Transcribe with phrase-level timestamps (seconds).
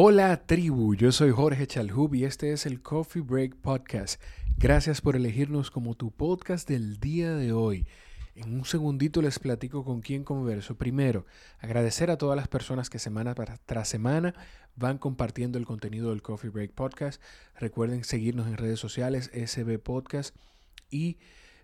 [0.00, 4.22] Hola tribu, yo soy Jorge Chalhub y este es el Coffee Break Podcast.
[4.56, 7.84] Gracias por elegirnos como tu podcast del día de hoy.
[8.36, 10.76] En un segundito les platico con quién converso.
[10.76, 11.26] Primero,
[11.58, 13.34] agradecer a todas las personas que semana
[13.66, 14.34] tras semana
[14.76, 17.20] van compartiendo el contenido del Coffee Break Podcast.
[17.56, 20.32] Recuerden seguirnos en redes sociales, SB Podcast
[20.90, 21.18] y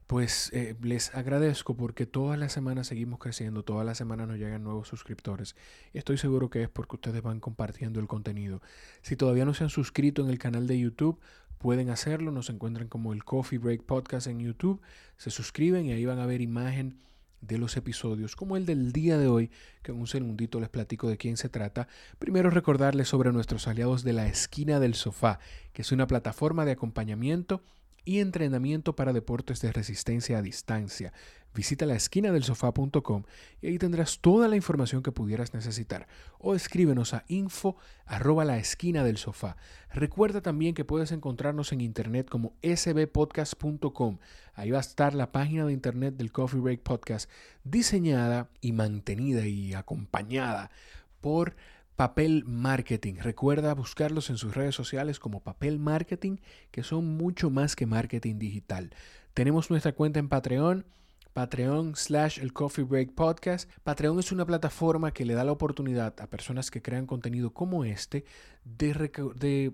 [0.07, 4.63] pues eh, les agradezco porque todas las semanas seguimos creciendo, todas las semanas nos llegan
[4.63, 5.57] nuevos suscriptores.
[5.93, 8.61] Estoy seguro que es porque ustedes van compartiendo el contenido.
[9.03, 11.21] Si todavía no se han suscrito en el canal de YouTube,
[11.59, 12.31] pueden hacerlo.
[12.31, 14.83] Nos encuentran como el Coffee Break Podcast en YouTube.
[15.17, 16.99] Se suscriben y ahí van a ver imagen
[17.41, 19.51] de los episodios, como el del día de hoy,
[19.83, 21.89] que en un segundito les platico de quién se trata.
[22.19, 25.41] Primero recordarles sobre nuestros aliados de la esquina del sofá,
[25.73, 27.63] que es una plataforma de acompañamiento
[28.05, 31.13] y entrenamiento para deportes de resistencia a distancia.
[31.55, 33.23] Visita la esquina del sofá.com
[33.63, 36.09] y ahí tendrás toda la información que pudieras necesitar.
[36.41, 39.57] O escríbenos a info arroba la esquina del sofá.
[39.93, 44.19] Recuerda también que puedes encontrarnos en internet como sbpodcast.com.
[44.55, 47.31] Ahí va a estar la página de internet del Coffee Break Podcast
[47.63, 50.73] diseñada y mantenida y acompañada
[51.21, 51.55] por
[51.97, 53.15] Papel Marketing.
[53.21, 56.39] Recuerda buscarlos en sus redes sociales como Papel Marketing,
[56.73, 58.91] que son mucho más que marketing digital.
[59.33, 60.87] Tenemos nuestra cuenta en Patreon,
[61.35, 63.71] Patreon slash el Coffee Break Podcast.
[63.85, 67.85] Patreon es una plataforma que le da la oportunidad a personas que crean contenido como
[67.85, 68.25] este
[68.65, 69.73] de,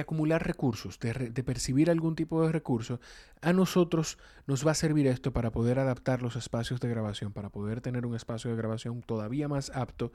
[0.00, 3.00] acumular recursos, de, de percibir algún tipo de recurso.
[3.40, 7.50] A nosotros nos va a servir esto para poder adaptar los espacios de grabación, para
[7.50, 10.12] poder tener un espacio de grabación todavía más apto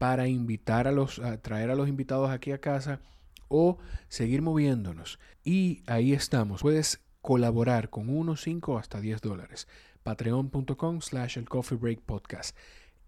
[0.00, 3.00] para invitar a los, a traer a los invitados aquí a casa
[3.48, 3.76] o
[4.08, 5.18] seguir moviéndonos.
[5.44, 6.62] Y ahí estamos.
[6.62, 9.68] Puedes colaborar con 1, 5 hasta 10 dólares.
[10.02, 12.56] Patreon.com slash el Coffee Break Podcast.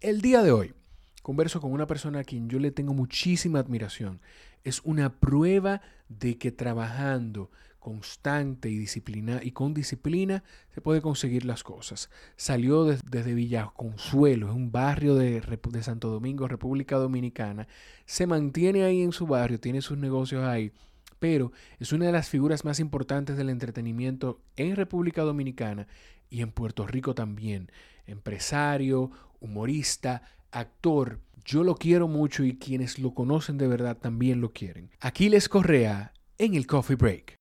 [0.01, 0.75] El día de hoy
[1.23, 4.21] converso con una persona a quien yo le tengo muchísima admiración.
[4.63, 7.49] Es una prueba de que trabajando
[7.83, 12.09] constante y, disciplina, y con disciplina se puede conseguir las cosas.
[12.37, 17.67] Salió desde Villa Consuelo, es un barrio de, de Santo Domingo, República Dominicana.
[18.05, 20.71] Se mantiene ahí en su barrio, tiene sus negocios ahí
[21.19, 25.87] pero es una de las figuras más importantes del entretenimiento en República Dominicana
[26.29, 27.71] y en Puerto Rico también.
[28.05, 29.09] Empresario,
[29.39, 31.21] humorista, actor.
[31.45, 34.89] Yo lo quiero mucho y quienes lo conocen de verdad también lo quieren.
[34.99, 36.12] Aquiles Correa
[36.43, 37.39] en el Coffee Break.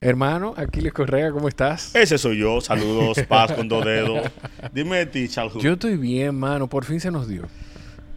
[0.00, 1.94] Hermano, Aquiles Correa, ¿cómo estás?
[1.94, 2.60] Ese soy yo.
[2.62, 4.30] Saludos, paz con dos dedos.
[4.72, 5.62] Dime de ti, Charles.
[5.62, 6.66] Yo estoy bien, mano.
[6.66, 7.42] Por fin se nos dio.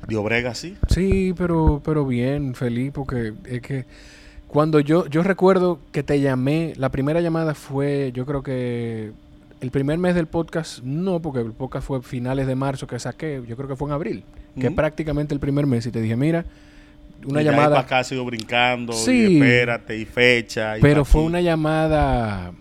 [0.08, 0.78] ¿Dio brega, sí?
[0.88, 3.86] Sí, pero, pero bien, feliz, porque es que
[4.56, 9.12] cuando yo, yo recuerdo que te llamé, la primera llamada fue, yo creo que
[9.60, 13.44] el primer mes del podcast, no, porque el podcast fue finales de marzo que saqué,
[13.46, 14.24] yo creo que fue en abril,
[14.58, 16.46] que es prácticamente el primer mes, y te dije, mira,
[17.26, 17.68] una llamada.
[17.68, 20.76] Para acá sigo brincando, sí, y espérate, y fecha.
[20.82, 22.54] pero fue una llamada,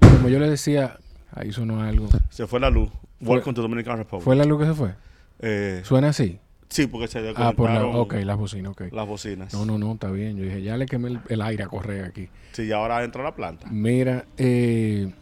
[0.00, 0.96] como yo le decía,
[1.34, 2.08] ahí sonó algo.
[2.30, 2.88] Se fue la luz.
[3.20, 4.24] Welcome to Dominican Republic.
[4.24, 4.94] ¿Fue la luz que se fue?
[5.42, 6.38] Eh, ¿Suena así?
[6.72, 8.84] Sí, porque se Ah, por la, ok, las bocinas, ok.
[8.92, 9.52] Las bocinas.
[9.52, 10.38] No, no, no, está bien.
[10.38, 12.30] Yo dije, ya le quemé el, aire a correr aquí.
[12.52, 13.66] Sí, y ahora entra la planta.
[13.70, 15.12] Mira, eh,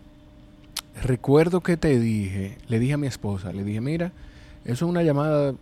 [1.02, 4.12] recuerdo que te dije, le dije a mi esposa, le dije, mira,
[4.64, 5.54] eso es una llamada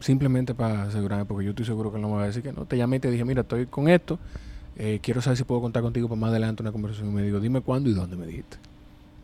[0.00, 2.66] simplemente para asegurarme, porque yo estoy seguro que no me va a decir que no.
[2.66, 4.18] Te llamé y te dije, mira, estoy con esto,
[4.76, 7.08] eh, quiero saber si puedo contar contigo para más adelante una conversación.
[7.08, 8.58] Y me digo, dime cuándo y dónde me dijiste.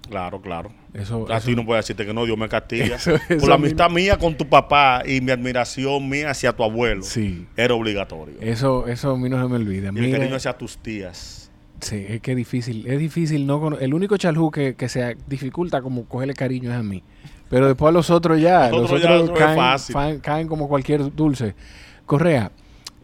[0.08, 0.72] Claro, claro.
[0.94, 2.98] Eso, Así no puede decirte que no, Dios me castiga.
[3.28, 7.02] Por la amistad mía con tu papá y mi admiración mía hacia tu abuelo.
[7.02, 7.46] Sí.
[7.56, 8.36] Era obligatorio.
[8.40, 9.90] Eso, eso a mí no se me olvida.
[9.94, 11.50] Y el cariño hacia tus tías.
[11.80, 12.86] Sí, es que es difícil.
[12.86, 16.82] Es difícil no El único chalhu que, que se dificulta como cogerle cariño es a
[16.82, 17.02] mí.
[17.48, 19.30] Pero después a los otros ya, los, otros,
[19.92, 21.54] caen, caen, como cualquier dulce.
[22.04, 22.50] Correa,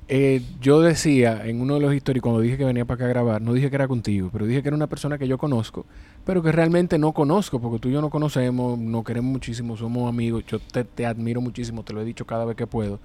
[0.09, 3.09] eh, yo decía en uno de los históricos, cuando dije que venía para acá a
[3.09, 5.87] grabar, no dije que era contigo, pero dije que era una persona que yo conozco,
[6.25, 10.09] pero que realmente no conozco, porque tú y yo no conocemos, nos queremos muchísimo, somos
[10.09, 12.99] amigos, yo te, te admiro muchísimo, te lo he dicho cada vez que puedo,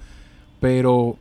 [0.59, 1.17] pero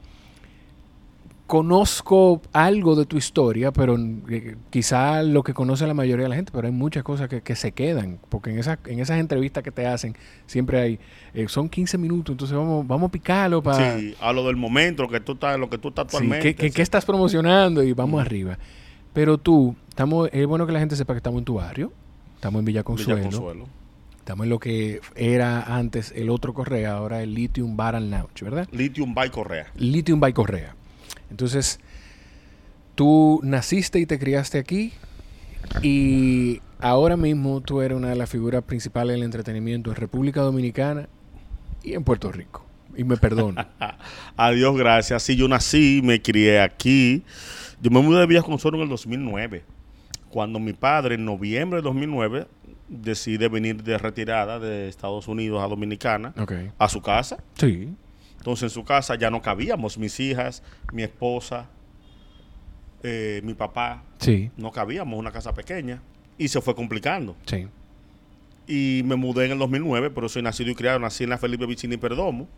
[1.49, 3.97] conozco algo de tu historia, pero
[4.29, 7.56] eh, quizá lo que conoce la mayoría de la gente, pero hay muchas cosas que,
[7.56, 10.15] se quedan, porque en, esas en esas entrevistas que te hacen
[10.47, 11.00] siempre hay,
[11.33, 13.99] eh, son 15 minutos, entonces vamos, vamos a picarlo para...
[13.99, 16.55] Sí, a lo del momento, lo que tú estás, lo que tú estás actualmente.
[16.61, 17.83] Sí, ¿qué, estás promocionando?
[17.83, 18.59] Y vamos arriba.
[19.15, 21.91] Pero tú, estamos, es bueno que la gente sepa que estamos en tu barrio,
[22.35, 23.67] estamos en Villa Consuelo.
[24.19, 28.44] Estamos en lo que era antes el otro Correa, ahora el Lithium Bar and Lounge,
[28.44, 28.69] ¿verdad?
[28.71, 29.73] Lithium by Correa.
[29.77, 30.75] Lithium by Correa.
[31.31, 31.81] Entonces,
[32.95, 34.93] tú naciste y te criaste aquí
[35.83, 41.09] Y ahora mismo tú eres una de las figuras principales del entretenimiento en República Dominicana
[41.83, 42.65] y en Puerto Rico.
[42.97, 43.69] Y me perdona.
[44.37, 45.23] Adiós, gracias.
[45.23, 47.23] Sí, yo nací, me crié aquí.
[47.81, 49.63] Yo me mudé de Villas Consuelo en el 2009.
[50.31, 52.47] Cuando mi padre, en noviembre de 2009,
[52.89, 56.35] decide venir de retirada de Estados Unidos a Dominicana,
[56.79, 57.39] a su casa.
[57.55, 57.89] Sí.
[58.49, 61.67] Entonces en su casa ya no cabíamos, mis hijas, mi esposa,
[63.03, 64.03] eh, mi papá.
[64.21, 64.50] Sí.
[64.56, 66.00] No cabíamos, una casa pequeña.
[66.39, 67.37] Y se fue complicando.
[67.45, 67.69] Sí.
[68.67, 71.67] Y me mudé en el 2009, pero soy nacido y criado, nací en la Felipe
[71.67, 72.49] Vicini Perdomo.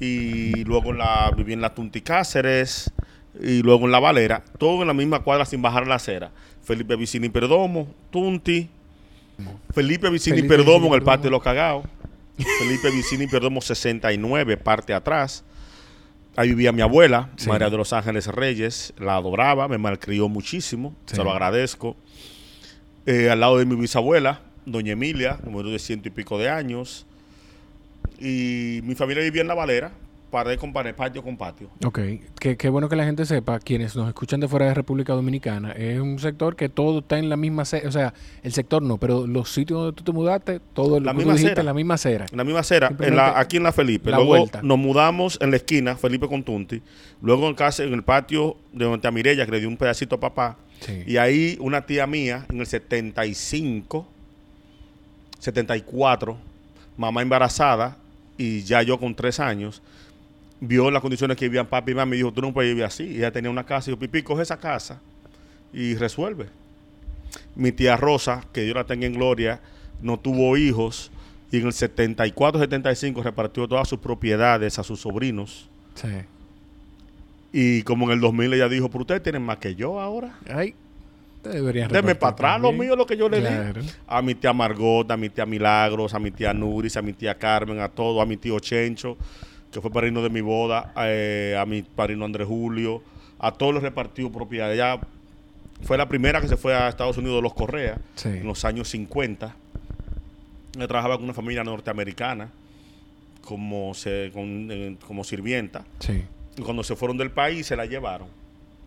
[0.00, 2.92] Y luego la, viví en la Tunti Cáceres
[3.40, 6.32] y luego en la Valera, todo en la misma cuadra sin bajar la acera.
[6.64, 8.68] Felipe Vicini Perdomo, Tunti,
[9.72, 11.84] Felipe Vicini Perdomo en el patio de los cagados.
[12.58, 15.44] Felipe Vicini Perdomo 69, parte atrás.
[16.36, 21.22] Ahí vivía mi abuela, María de los Ángeles Reyes, la adoraba, me malcrió muchísimo, se
[21.22, 21.96] lo agradezco.
[23.04, 27.06] Eh, al lado de mi bisabuela, doña Emilia, número de ciento y pico de años.
[28.20, 29.92] Y mi familia vivía en La Valera,
[30.30, 31.68] pared con pared, patio con patio.
[31.84, 31.98] Ok,
[32.38, 36.00] qué, bueno que la gente sepa, quienes nos escuchan de fuera de República Dominicana, es
[36.00, 39.26] un sector que todo está en la misma acera, o sea, el sector no, pero
[39.26, 42.26] los sitios donde tú te mudaste, todo la misma dijiste, en la misma acera.
[42.30, 44.10] En la misma acera, en la, aquí en la Felipe.
[44.10, 46.80] Luego nos mudamos en la esquina, Felipe con Tunti,
[47.20, 50.16] luego en casa, en el patio de donde a Mirella, que le dio un pedacito
[50.16, 50.56] a papá,
[51.06, 54.06] y ahí una tía mía, en el 75,
[55.38, 56.36] 74,
[56.96, 57.96] mamá embarazada,
[58.38, 59.82] y ya yo con tres años,
[60.60, 63.04] vio las condiciones que vivían papi y mamá y dijo, tú no puedes vivir así.
[63.04, 65.00] Y ella tenía una casa y dijo, Pipi, coge esa casa
[65.72, 66.46] y resuelve.
[67.54, 69.60] Mi tía Rosa, que Dios la tenga en gloria,
[70.02, 71.10] no tuvo hijos
[71.50, 75.68] y en el 74-75 repartió todas sus propiedades a sus sobrinos.
[75.94, 76.08] Sí.
[77.52, 80.38] Y como en el 2000 ella dijo, pero ustedes tienen más que yo ahora.
[80.48, 80.74] Ay,
[81.42, 83.86] deberían Deme para atrás lo mío, lo que yo le di.
[84.06, 87.36] A mi tía Margot, a mi tía Milagros, a mi tía Nuris, a mi tía
[87.36, 89.16] Carmen, a todo, a mi tío Chencho
[89.72, 93.02] que fue padrino de mi boda, eh, a mi padrino Andrés Julio,
[93.38, 94.74] a todos los repartidos propiedades.
[94.74, 95.00] Ella
[95.82, 98.88] fue la primera que se fue a Estados Unidos de los Correa en los años
[98.88, 99.54] 50.
[100.76, 102.50] Ella trabajaba con una familia norteamericana
[103.42, 104.32] como, se,
[105.06, 105.84] como sirvienta.
[106.56, 108.28] Y cuando se fueron del país se la llevaron.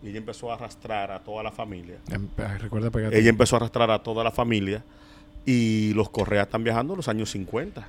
[0.02, 1.96] Y ella empezó a arrastrar a toda la familia.
[2.10, 2.28] Em,
[2.58, 4.84] recuerda ella empezó a arrastrar a toda la familia.
[5.46, 7.86] Y los Correa están viajando en los años 50.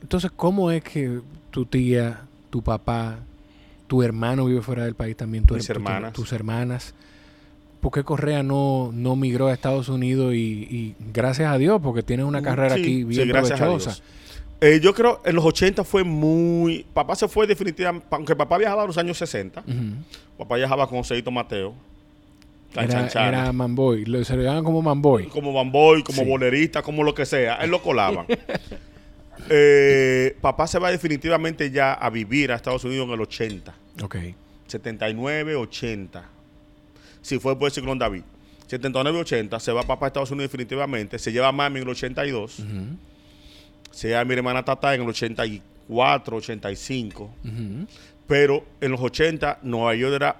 [0.00, 1.20] Entonces, ¿cómo es que
[1.50, 2.25] tu tía
[2.56, 3.18] tu papá,
[3.86, 6.14] tu hermano vive fuera del país también, tu, Mis hermanas.
[6.14, 6.94] tus hermanas.
[7.82, 12.24] ¿Por qué Correa no, no migró a Estados Unidos y, gracias a Dios, porque tiene
[12.24, 13.98] una mm, carrera aquí bien provechosa?
[14.62, 16.86] Eh, yo creo en los 80 fue muy.
[16.94, 18.06] Papá se fue definitivamente.
[18.10, 19.62] Aunque papá viajaba en los años 60,
[20.38, 21.74] papá viajaba con Seito Mateo.
[22.74, 25.26] Era, era Manboy, lo llaman como Manboy.
[25.26, 27.56] Como Manboy, como bolerista, como lo que sea.
[27.56, 28.24] Él lo colaba.
[29.48, 33.74] Eh, papá se va definitivamente ya a vivir a Estados Unidos en el 80.
[34.02, 34.16] Ok.
[34.66, 36.28] 79, 80.
[37.22, 38.22] Si fue por el ciclón David.
[38.66, 39.60] 79, 80.
[39.60, 41.18] Se va papá a Estados Unidos definitivamente.
[41.18, 42.62] Se lleva a mami en el 82.
[43.90, 47.30] Se lleva a mi hermana Tata en el 84, 85.
[48.26, 50.36] Pero en los 80 Nueva York era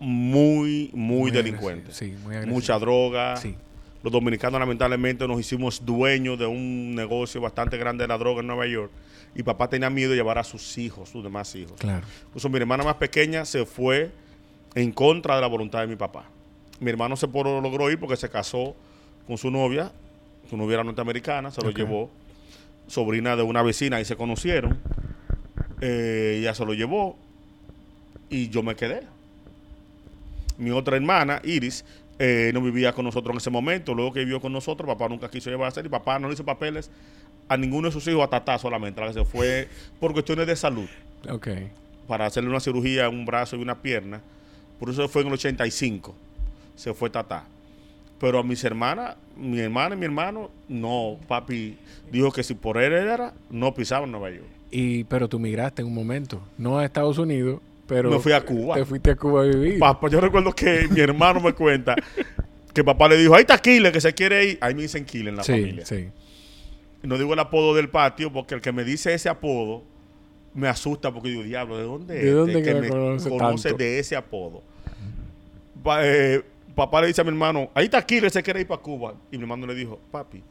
[0.00, 1.92] muy, muy, delincuente.
[1.92, 3.36] Sí, muy Mucha droga.
[3.36, 3.54] Sí
[4.02, 8.46] los dominicanos lamentablemente nos hicimos dueños de un negocio bastante grande de la droga en
[8.46, 8.90] Nueva York
[9.34, 11.78] y papá tenía miedo de llevar a sus hijos, sus demás hijos.
[11.78, 12.06] Claro.
[12.26, 14.10] Incluso mi hermana más pequeña se fue
[14.74, 16.24] en contra de la voluntad de mi papá.
[16.80, 18.76] Mi hermano se logró ir porque se casó
[19.26, 19.90] con su novia,
[20.48, 22.10] su novia era norteamericana, se lo llevó,
[22.86, 24.78] sobrina de una vecina y se conocieron.
[25.80, 27.16] Eh, ella se lo llevó
[28.30, 29.02] y yo me quedé.
[30.56, 31.84] Mi otra hermana, Iris,
[32.18, 33.94] eh, no vivía con nosotros en ese momento.
[33.94, 36.34] Luego que vivió con nosotros, papá nunca quiso llevar a hacer y papá no le
[36.34, 36.90] hizo papeles
[37.48, 39.00] a ninguno de sus hijos a Tatá solamente.
[39.00, 39.68] La que se fue
[40.00, 40.88] por cuestiones de salud.
[41.28, 41.48] Ok.
[42.06, 44.20] Para hacerle una cirugía en un brazo y una pierna.
[44.78, 46.14] Por eso fue en el 85.
[46.76, 47.44] Se fue Tatá.
[48.20, 51.76] Pero a mis hermanas, mi hermana y mi hermano, no, papi
[52.10, 54.48] dijo que si por él era, no pisaba en Nueva York.
[54.70, 58.44] Y, pero tú migraste en un momento, no a Estados Unidos, pero me fui a
[58.44, 58.76] Cuba.
[58.76, 59.78] Te fuiste a Cuba a vivir.
[59.78, 61.96] Papá, yo recuerdo que mi hermano me cuenta
[62.74, 64.58] que papá le dijo, ahí está Kile, que se quiere ir.
[64.60, 65.86] Ahí me dicen Kile en la familia.
[65.86, 66.10] Sí.
[67.02, 69.82] No digo el apodo del patio, porque el que me dice ese apodo
[70.52, 74.62] me asusta porque digo, diablo, ¿de dónde ¿De dónde que, me conoce, de ese apodo?
[76.02, 76.42] Eh,
[76.74, 79.14] papá le dice a mi hermano, ahí está Kile, se quiere ir para Cuba.
[79.32, 80.42] Y mi hermano le dijo, papi,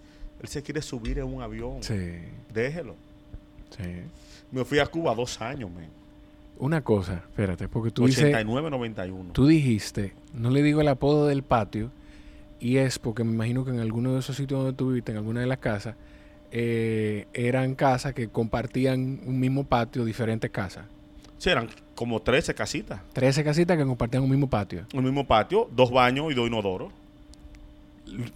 [0.41, 1.83] él se quiere subir en un avión.
[1.83, 1.93] Sí.
[2.51, 2.95] Déjelo.
[3.77, 3.83] Sí.
[4.51, 5.96] Me fui a Cuba dos años, men.
[6.59, 9.33] Una cosa, espérate, porque tú 89, 91.
[9.33, 11.91] Tú dijiste, no le digo el apodo del patio,
[12.59, 15.19] Y es porque me imagino que en alguno de esos sitios donde tú viviste, en
[15.19, 15.95] alguna de las casas,
[16.51, 20.85] eh, eran casas que compartían un mismo patio, diferentes casas.
[21.37, 23.01] Sí, eran como 13 casitas.
[23.13, 24.85] 13 casitas que compartían un mismo patio.
[24.93, 26.91] Un mismo patio, dos baños y dos inodoros.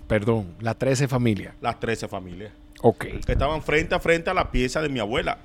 [0.08, 1.56] Perdón, las 13 familias.
[1.62, 2.52] Las 13 familias.
[2.82, 3.06] Ok.
[3.26, 5.38] Que estaban frente a frente a la pieza de mi abuela.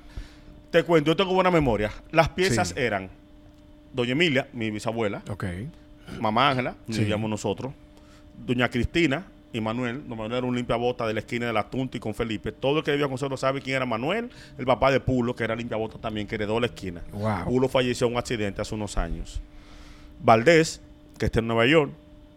[0.77, 1.91] Te cuento, yo tengo buena memoria.
[2.11, 2.75] Las piezas Sí.
[2.77, 3.09] eran
[3.93, 5.43] Doña Emilia, mi bisabuela, Ok.
[6.21, 6.99] Mamá Ángela, Sí.
[6.99, 7.73] vivíamos nosotros,
[8.45, 10.07] Doña Cristina y Manuel.
[10.07, 12.51] Don Manuel era un limpiabota de la esquina de la Tunti con Felipe.
[12.51, 14.29] Todo el que vivía con nosotros sabe quién era Manuel,
[14.59, 17.01] el papá de Pulo, que era limpiabota también, que heredó la esquina.
[17.11, 17.45] Wow.
[17.45, 19.41] Pulo falleció en un accidente hace unos años.
[20.23, 20.79] Valdés,
[21.17, 21.91] que está en Nueva York,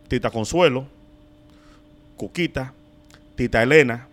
[0.08, 0.86] Tita Consuelo,
[2.16, 2.72] Cuquita,
[3.36, 4.06] Tita Elena.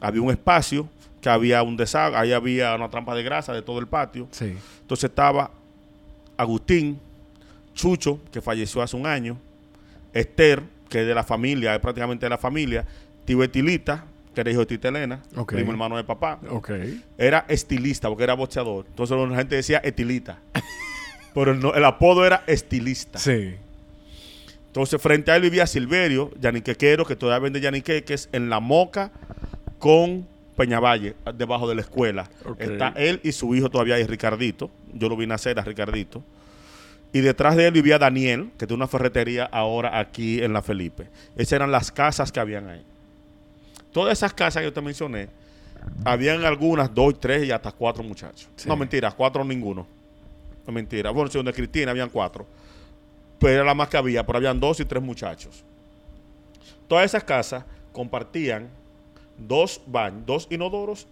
[0.00, 0.88] Había un espacio
[1.22, 4.28] que había un desagüe, ahí había una trampa de grasa de todo el patio.
[4.32, 4.56] Sí.
[4.80, 5.52] Entonces estaba
[6.36, 6.98] Agustín,
[7.74, 9.38] Chucho, que falleció hace un año,
[10.12, 12.84] Esther, que es de la familia, es prácticamente de la familia,
[13.24, 16.40] Tío Etilita, que era hijo de Tita Elena, primo hermano de papá.
[17.16, 18.86] Era estilista, porque era boxeador.
[18.88, 20.40] Entonces la gente decía Etilita.
[21.34, 23.18] Pero el, el apodo era estilista.
[23.18, 23.54] Sí.
[24.66, 29.12] Entonces, frente a él vivía Silverio, Yaniquequero, que todavía vende Yaniqueques, en La Moca
[29.78, 30.26] con
[30.56, 32.28] Peñavalle, debajo de la escuela.
[32.58, 34.70] Está él y su hijo todavía y Ricardito.
[34.92, 36.22] Yo lo vi nacer a Ricardito.
[37.12, 41.08] Y detrás de él vivía Daniel, que tiene una ferretería ahora aquí en La Felipe.
[41.36, 42.82] Esas eran las casas que habían ahí.
[43.92, 45.28] Todas esas casas que yo te mencioné,
[46.04, 48.48] habían algunas, dos, tres y hasta cuatro muchachos.
[48.56, 48.68] Sí.
[48.68, 49.86] No, mentira, cuatro ninguno.
[50.66, 51.10] No, mentira.
[51.10, 52.46] Bueno, si donde Cristina habían cuatro
[53.42, 55.64] pero era la más que había, pero habían dos y tres muchachos.
[56.86, 58.68] Todas esas casas compartían
[59.38, 61.06] dos baños, dos inodoros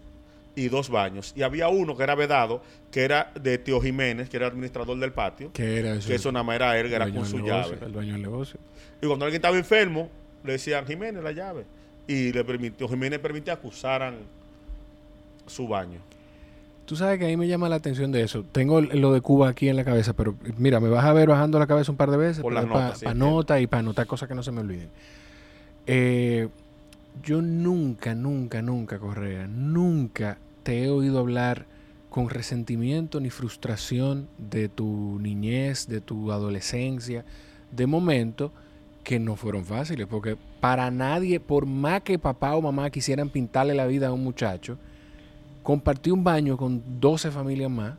[0.55, 1.33] y dos baños.
[1.35, 2.61] Y había uno que era vedado,
[2.91, 6.07] que era de Tío Jiménez, que era administrador del patio, ¿Qué era eso?
[6.07, 7.85] que eso nada más era él, que era con su negocio, llave.
[7.85, 8.59] El dueño del negocio.
[9.01, 10.09] Y cuando alguien estaba enfermo,
[10.43, 11.65] le decían, Jiménez, la llave.
[12.07, 14.17] Y le permitió, Jiménez permitía que usaran
[15.47, 15.99] su baño.
[16.85, 18.43] Tú sabes que ahí me llama la atención de eso.
[18.51, 21.57] Tengo lo de Cuba aquí en la cabeza, pero mira, me vas a ver bajando
[21.57, 24.07] la cabeza un par de veces Por para las notas, sí, nota y para anotar
[24.07, 24.89] cosas que no se me olviden.
[25.87, 26.49] Eh,
[27.23, 31.65] yo nunca, nunca, nunca, Correa, nunca te he oído hablar
[32.09, 37.23] con resentimiento ni frustración de tu niñez, de tu adolescencia,
[37.71, 38.51] de momentos
[39.03, 43.73] que no fueron fáciles, porque para nadie, por más que papá o mamá quisieran pintarle
[43.73, 44.77] la vida a un muchacho,
[45.63, 47.93] compartí un baño con 12 familias más.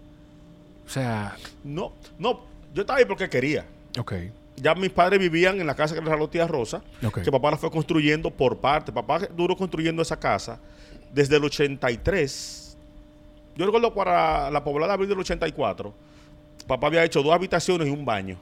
[0.86, 2.40] O sea, No, no,
[2.74, 3.64] yo estaba ahí porque quería.
[3.98, 4.12] ok,
[4.56, 6.82] Ya mis padres vivían en la casa que les regaló tía Rosa.
[7.04, 7.22] ok.
[7.22, 8.92] que papá la fue construyendo por parte.
[8.92, 10.60] Papá duró construyendo esa casa
[11.12, 12.76] desde el 83.
[13.56, 15.92] Yo recuerdo para la poblada de abril del 84.
[16.66, 18.36] Papá había hecho dos habitaciones y un baño.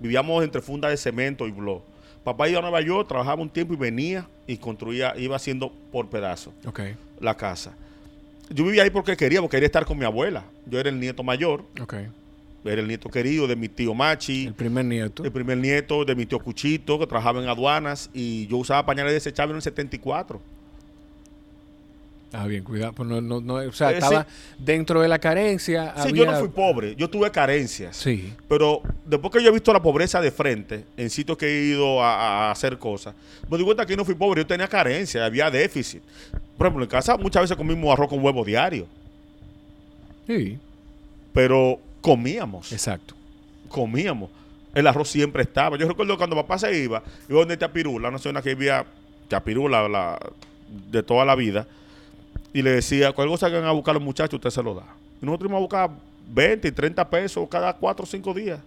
[0.00, 1.82] Vivíamos entre fundas de cemento y blog.
[2.24, 6.08] Papá iba a Nueva York, trabajaba un tiempo y venía y construía, iba haciendo por
[6.08, 6.52] pedazos
[7.20, 7.72] la casa.
[8.50, 10.44] Yo vivía ahí porque quería, porque quería estar con mi abuela.
[10.66, 11.64] Yo era el nieto mayor.
[12.64, 14.46] Era el nieto querido de mi tío Machi.
[14.46, 15.24] El primer nieto.
[15.24, 19.12] El primer nieto de mi tío Cuchito, que trabajaba en aduanas, y yo usaba pañales
[19.14, 20.40] desechables en el 74.
[22.30, 22.92] Ah, bien, cuidado.
[22.92, 24.26] Pues no, no, no, o sea, estaba
[24.58, 25.94] dentro de la carencia.
[25.96, 27.96] Sí, había- yo no fui pobre, yo tuve carencias.
[27.96, 31.64] Sí, Pero después que yo he visto la pobreza de frente, en sitios que he
[31.68, 33.14] ido a, a hacer cosas,
[33.50, 36.02] me di cuenta que no fui pobre, yo tenía carencia, había déficit.
[36.58, 38.86] Por ejemplo, en casa muchas veces comimos arroz con huevo diario,
[40.26, 40.58] sí,
[41.32, 43.14] pero comíamos, exacto.
[43.68, 44.30] comíamos.
[44.74, 45.76] El arroz siempre estaba.
[45.76, 48.86] Yo recuerdo cuando papá se iba, iba donde Tapirula, una zona que vivía
[49.28, 50.18] Tapirula la,
[50.90, 51.66] de toda la vida,
[52.52, 54.86] y le decía, cualquier cosa que vengan a buscar los muchachos, usted se lo da.
[55.20, 55.90] Y nosotros íbamos a buscar
[56.30, 58.60] 20 y 30 pesos cada 4 o 5 días.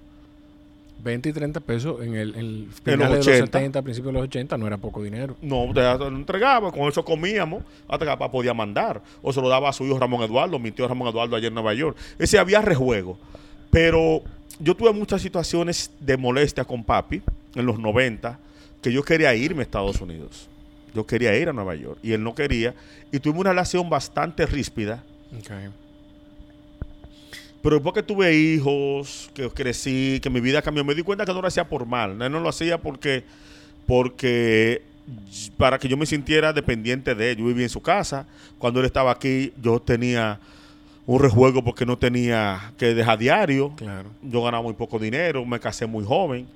[1.04, 3.46] 20 y 30 pesos en el, en el los final de los 80.
[3.46, 5.36] 70, principios de los 80, no era poco dinero.
[5.42, 9.02] No, usted lo entregaba, con eso comíamos, hasta que papá podía mandar.
[9.22, 11.54] O se lo daba a su hijo Ramón Eduardo, mi tío Ramón Eduardo allá en
[11.54, 11.98] Nueva York.
[12.20, 13.18] Ese había rejuego.
[13.70, 14.22] Pero
[14.60, 17.22] yo tuve muchas situaciones de molestia con papi
[17.56, 18.40] en los 90,
[18.82, 20.48] que yo quería irme a Estados Unidos.
[20.94, 22.74] Yo quería ir a Nueva York y él no quería.
[23.12, 25.04] Y tuvimos una relación bastante ríspida.
[25.38, 25.72] Ok.
[27.62, 31.34] Pero después que tuve hijos, que crecí, que mi vida cambió, me di cuenta que
[31.34, 32.22] no lo hacía por mal.
[32.22, 33.24] Él no lo hacía porque,
[33.86, 34.82] porque
[35.58, 37.38] para que yo me sintiera dependiente de él.
[37.38, 38.26] Yo vivía en su casa.
[38.58, 40.40] Cuando él estaba aquí, yo tenía
[41.06, 43.74] un rejuego porque no tenía que dejar diario.
[43.76, 44.10] Claro.
[44.22, 46.48] Yo ganaba muy poco dinero, me casé muy joven.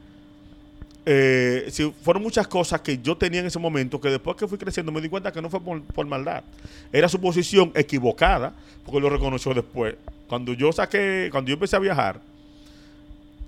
[1.06, 4.58] Eh, sí, fueron muchas cosas que yo tenía en ese momento que después que fui
[4.58, 6.44] creciendo me di cuenta que no fue por, por maldad.
[6.92, 9.96] Era su posición equivocada, porque lo reconoció después.
[10.28, 12.20] Cuando yo saqué, cuando yo empecé a viajar,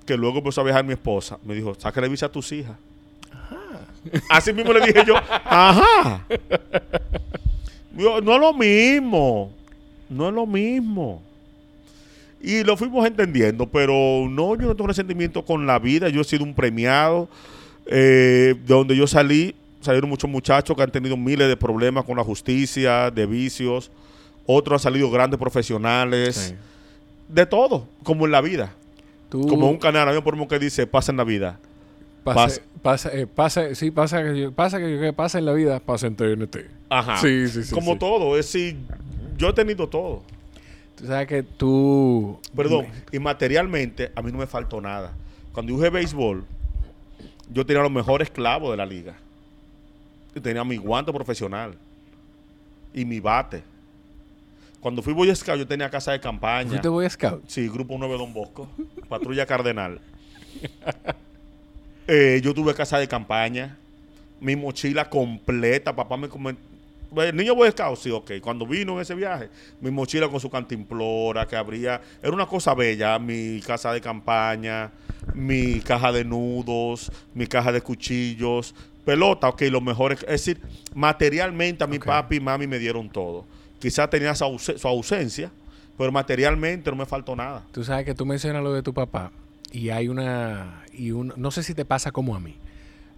[0.05, 2.77] que luego empezó a viajar mi esposa, me dijo, sácale visa a tus hijas.
[4.29, 6.25] Así mismo le dije yo, ajá.
[7.97, 9.51] Yo, no es lo mismo.
[10.07, 11.23] No es lo mismo.
[12.41, 13.93] Y lo fuimos entendiendo, pero
[14.29, 16.09] no, yo no tengo resentimiento con la vida.
[16.09, 17.27] Yo he sido un premiado.
[17.89, 22.17] eh, de donde yo salí, salieron muchos muchachos que han tenido miles de problemas con
[22.17, 23.91] la justicia, de vicios.
[24.45, 26.35] Otros han salido grandes profesionales.
[26.35, 26.55] Sí.
[27.33, 28.73] De todo, como en la vida.
[29.29, 31.59] Tú, Como un canal, había un promo que dice, pasa en la vida.
[32.23, 36.07] pasa, pasa, eh, pasa, sí, pasa que, pasa que, que pasa en la vida, pasa
[36.07, 36.57] en TNT.
[36.89, 37.17] Ajá.
[37.17, 37.73] Sí, sí, sí.
[37.73, 37.99] como sí.
[37.99, 38.77] todo, es decir,
[39.37, 40.23] yo he tenido todo.
[40.97, 42.39] Tú sabes que tú...
[42.55, 45.13] Perdón, y materialmente a mí no me faltó nada.
[45.53, 46.43] Cuando yo jugué béisbol,
[47.53, 49.15] yo tenía los mejores clavos de la liga.
[50.33, 51.75] Y tenía mi guante profesional
[52.93, 53.63] y mi bate.
[54.79, 56.69] Cuando fui Boy Scout, yo tenía casa de campaña.
[56.69, 57.43] ¿Fuiste Boy Scout?
[57.47, 58.67] Sí, Grupo 9 Don Bosco,
[59.07, 59.99] Patrulla Cardenal.
[62.07, 63.75] Eh, yo tuve casa de campaña,
[64.39, 66.61] mi mochila completa, papá me comentó.
[67.15, 68.33] El niño Boy Scout, sí, ok.
[68.41, 69.49] Cuando vino en ese viaje,
[69.81, 74.91] mi mochila con su cantimplora que abría, era una cosa bella, mi casa de campaña,
[75.33, 80.61] mi caja de nudos, mi caja de cuchillos, pelota, ok, lo mejor es, es decir,
[80.93, 83.45] materialmente a mi papi y mami me dieron todo.
[83.79, 85.51] Quizás tenía su, su ausencia,
[85.97, 87.63] pero materialmente no me faltó nada.
[87.71, 89.31] Tú sabes que tú mencionas lo de tu papá
[89.71, 92.55] y hay una y un no sé si te pasa como a mí.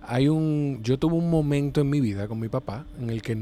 [0.01, 3.37] Hay un yo tuve un momento en mi vida con mi papá en el que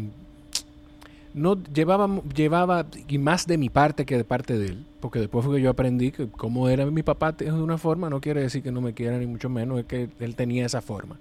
[1.34, 5.46] no llevaba llevaba y más de mi parte que de parte de él, porque después
[5.46, 8.63] fue que yo aprendí que como era mi papá de una forma no quiere decir
[8.63, 11.17] que no me quiera ni mucho menos, es que él tenía esa forma.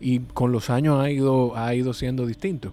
[0.00, 2.72] Y con los años ha ido ha ido siendo distinto.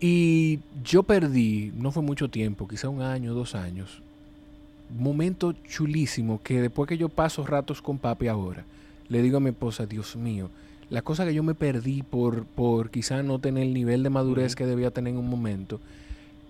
[0.00, 4.02] Y yo perdí, no fue mucho tiempo, quizá un año, dos años,
[4.98, 8.64] momento chulísimo que después que yo paso ratos con papi ahora,
[9.08, 10.50] le digo a mi esposa, Dios mío,
[10.90, 14.54] la cosa que yo me perdí por, por quizá no tener el nivel de madurez
[14.56, 15.80] que debía tener en un momento.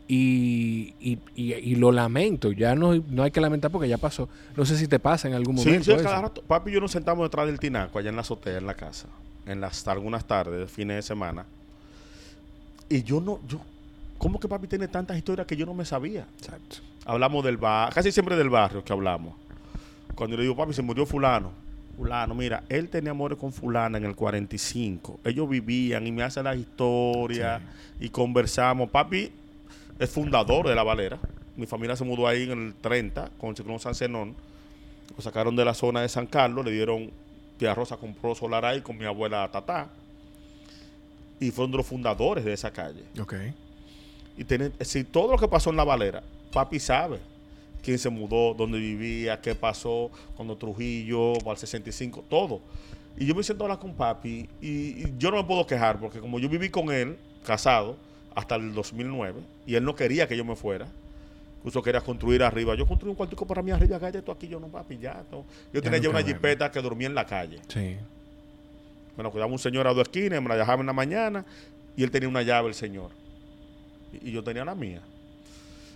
[0.09, 4.29] Y, y, y- y lo lamento, ya no, no hay que lamentar porque ya pasó.
[4.57, 5.85] No sé si te pasa en algún momento.
[5.97, 6.43] sí, cada rato.
[6.43, 9.07] Papi y yo nos sentamos detrás del tinaco allá en la azotea, en la casa,
[9.47, 11.47] en las algunas tardes, fines de semana.
[12.89, 13.61] Y yo no, yo,
[14.19, 16.27] ¿cómo que papi tiene tantas historias que yo no me sabía?
[16.39, 16.77] Exacto.
[17.07, 19.35] Hablamos del barrio, casi siempre del barrio que hablamos.
[20.15, 21.53] Cuando le digo, papi, se murió fulano.
[21.97, 25.21] Fulano, mira, él tenía amores con fulana en el 45.
[25.25, 27.61] Ellos vivían y me hacen las historias
[28.01, 28.91] y conversamos.
[28.91, 29.31] Papi
[29.99, 31.19] es fundador de La Valera.
[31.57, 34.35] Mi familia se mudó ahí en el 30 con el ciclón San Zenón.
[35.15, 37.11] Lo sacaron de la zona de San Carlos, le dieron,
[37.59, 39.89] tía Rosa compró solar ahí con mi abuela Tatá.
[41.41, 43.05] Y fueron de los fundadores de esa calle.
[43.21, 43.35] Ok.
[44.39, 47.19] Y tiene, si todo lo que pasó en la Valera, papi sabe
[47.83, 52.61] quién se mudó, dónde vivía, qué pasó cuando Trujillo, al 65, todo.
[53.19, 55.99] Y yo me siento a hablar con papi y, y yo no me puedo quejar
[56.01, 57.97] porque como yo viví con él, casado,
[58.35, 60.87] hasta el 2009, y él no quería que yo me fuera.
[61.59, 62.75] Incluso quería construir arriba.
[62.75, 65.23] Yo construí un cuartico para mí arriba, cállate tú aquí, yo no, papi, ya.
[65.31, 65.45] no.
[65.73, 67.61] Yo tenía ya una me- jipeta que dormía en la calle.
[67.69, 67.97] Sí.
[69.15, 71.45] Bueno, cuidaba un señor a dos esquinas, me la dejaba en la mañana
[71.97, 73.11] y él tenía una llave, el señor.
[74.13, 75.03] Y, y yo tenía la mía.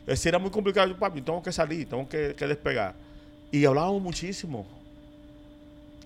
[0.06, 0.88] Es decir, era muy complicado.
[0.88, 2.94] Yo, papi, tengo que salir, tengo que, que despegar.
[3.50, 4.66] Y hablábamos muchísimo.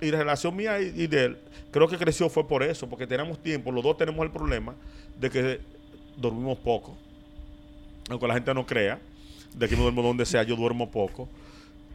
[0.00, 1.38] Y la relación mía y, y de él,
[1.70, 3.70] creo que creció fue por eso, porque teníamos tiempo.
[3.70, 4.74] Los dos tenemos el problema
[5.18, 5.60] de que
[6.16, 6.96] dormimos poco.
[8.08, 8.98] Aunque la gente no crea,
[9.54, 11.28] de que no duermo donde sea, yo duermo poco.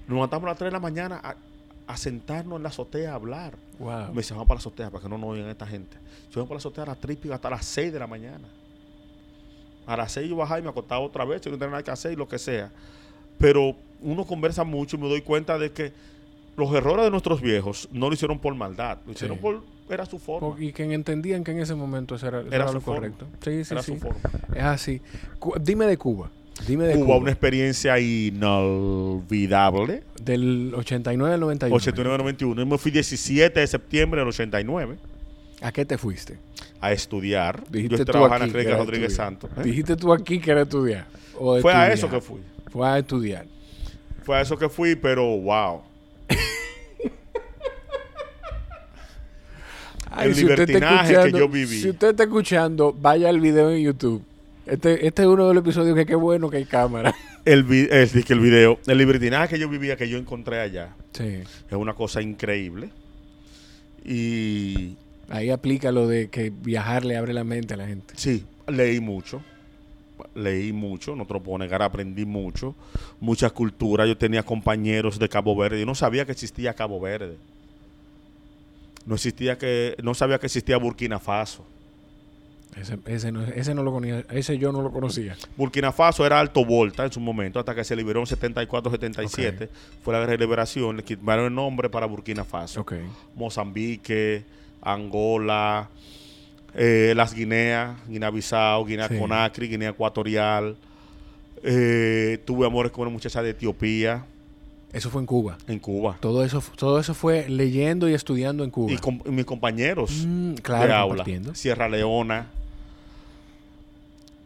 [0.08, 1.36] Nos levantamos a las 3 de la mañana a,
[1.88, 3.58] a sentarnos en la azotea a hablar.
[3.80, 4.10] Wow.
[4.10, 5.98] Me dice, vamos para la azotea para que no nos oigan esta gente.
[6.30, 8.08] Yo vengo para la azotea a las 3 y pico hasta las 6 de la
[8.08, 8.48] mañana.
[9.88, 11.92] A las 6 yo bajaba y me acostaba otra vez, si no tenía nada que
[11.92, 12.72] hacer y lo que sea.
[13.38, 15.92] Pero uno conversa mucho y me doy cuenta de que
[16.58, 19.42] los errores de nuestros viejos no lo hicieron por maldad, lo hicieron Sí.
[19.42, 20.56] por, era su forma.
[20.58, 23.02] Y que entendían que en ese momento eso era, eso Era lo forma.
[23.02, 23.28] correcto.
[23.44, 23.94] Sí, sí, era sí.
[23.94, 24.20] su forma.
[24.56, 25.02] Es así.
[25.38, 26.32] Cu- dime de Cuba.
[26.66, 27.18] Dime de Cuba, Cuba.
[27.18, 30.04] una experiencia inolvidable.
[30.24, 31.76] Del 89 al 91.
[31.78, 32.56] 89-91.
[32.58, 34.98] Yo me fui 17 de septiembre del 89
[35.62, 36.38] ¿A qué te fuiste?
[36.86, 37.64] A estudiar.
[37.70, 39.16] Dijiste yo tú trabajaba en la clínica Rodríguez.
[39.16, 39.50] Santos.
[39.58, 39.62] ¿eh?
[39.64, 41.06] Dijiste tú aquí que era estudiar.
[41.38, 42.40] o Fue a eso que fui.
[42.72, 43.46] Fue a estudiar.
[44.24, 45.82] Fue a eso que fui, pero wow.
[50.12, 51.82] Ay, El si libertinaje que yo viví.
[51.82, 54.24] Si usted está escuchando, vaya al video en YouTube.
[54.66, 57.14] Este, este es uno de los episodios que qué bueno que hay cámara.
[57.46, 60.96] El, vi- el, que el video, el libertinaje que yo vivía, que yo encontré allá,
[61.14, 61.44] Sí.
[61.70, 62.90] es una cosa increíble.
[64.04, 64.98] Y
[65.30, 68.14] Ahí aplica lo de que viajar le abre la mente a la gente.
[68.18, 69.42] sí, leí mucho.
[70.34, 72.74] Leí mucho, no te lo puedo negar, aprendí mucho.
[73.20, 74.06] Mucha cultura.
[74.06, 75.80] Yo tenía compañeros de Cabo Verde.
[75.80, 77.38] Yo no sabía que existía Cabo Verde.
[79.06, 81.66] no existía que, no sabía que existía Burkina Faso.
[82.76, 85.38] Ese, ese, no, ese no lo conocía, ese yo no lo conocía.
[85.56, 89.70] Burkina Faso era alto volta en su momento, hasta que se liberó en 74-77.
[90.04, 92.82] Fue la guerra de liberación, le quitaron el nombre para Burkina Faso.
[92.82, 92.94] Ok.
[93.36, 94.44] Mozambique,
[94.86, 95.90] Angola,
[96.74, 100.78] eh, las Guineas, Guinea-Bissau, Guinea-Conakry, Guinea Ecuatorial.
[101.64, 104.24] Eh, tuve amores con una muchacha de Etiopía,
[104.94, 105.58] Eso fue en Cuba.
[105.68, 106.18] en Cuba.
[106.22, 108.94] Todo eso, todo eso fue leyendo y estudiando en Cuba.
[108.94, 111.26] Y, con, y mis compañeros Mm, claro, de aula.
[111.54, 112.48] Sierra Leona,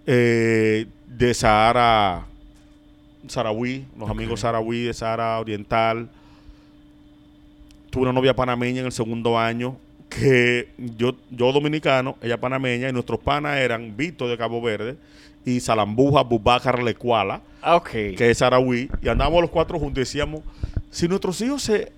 [0.07, 2.25] eh, de Sahara,
[3.27, 6.09] Saharaui, los amigos Saharaui de Sahara Oriental.
[7.89, 9.75] Tuve una novia panameña en el segundo año,
[10.09, 14.97] que yo, yo dominicano, ella panameña, y nuestros panas eran Vito de Cabo Verde
[15.45, 17.89] y Salambuja Bubácar Lecuala, Ah, ok.
[17.89, 20.41] que es Saharaui, y andábamos los cuatro juntos y decíamos,
[20.89, 21.91] si nuestros hijos se,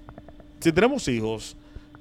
[0.60, 1.56] si tenemos hijos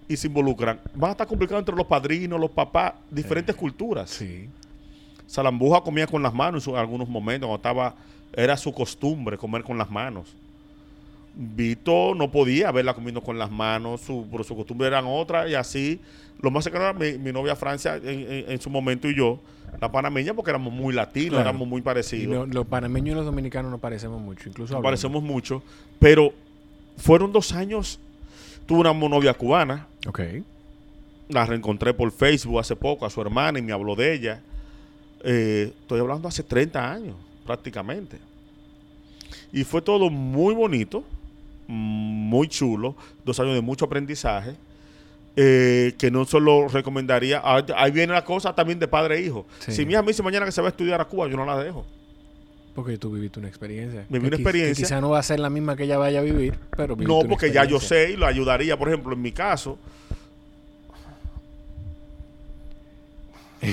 [0.09, 4.11] y se involucran, van a estar complicados entre los padrinos, los papás, diferentes culturas.
[4.11, 4.49] Sí.
[5.27, 7.95] Salambuja comía con las manos en algunos momentos, cuando estaba,
[8.33, 10.35] era su costumbre comer con las manos.
[11.43, 15.55] Vito no podía verla comiendo con las manos, su, pero su costumbre eran otras y
[15.55, 15.99] así.
[16.43, 19.39] Lo más cercano era mi, mi novia Francia en, en- en su momento y yo,
[19.81, 21.49] la panameña, porque éramos muy latinos, Claro.
[21.49, 22.47] éramos muy parecidos.
[22.49, 24.49] no- los panameños y los dominicanos nos parecemos mucho.
[24.51, 25.63] Incluso Nos parecemos mucho,
[25.99, 26.33] pero
[26.99, 27.99] fueron dos años.
[28.67, 30.21] Tuve una novia cubana, Ok.
[31.31, 34.41] la reencontré por Facebook hace poco a su hermana y me habló de ella.
[35.25, 37.15] Eh, estoy hablando hace 30 años,
[37.47, 38.19] prácticamente.
[39.53, 41.03] Y fue todo muy bonito,
[41.71, 44.57] muy chulo, dos años de mucho aprendizaje,
[45.37, 49.47] eh, que no solo recomendaría, ah, ahí viene la cosa también de padre e hijo.
[49.61, 49.73] Sí.
[49.73, 51.47] Si mi hija me dice mañana que se va a estudiar a Cuba, yo no
[51.47, 51.87] la dejo.
[52.75, 54.05] Porque tú viviste una experiencia.
[54.09, 54.85] Viví una experiencia.
[54.85, 57.53] Quizá no va a ser la misma que ella vaya a vivir, pero No, porque
[57.53, 58.77] ya yo sé y lo ayudaría.
[58.79, 59.79] Por ejemplo, en mi caso.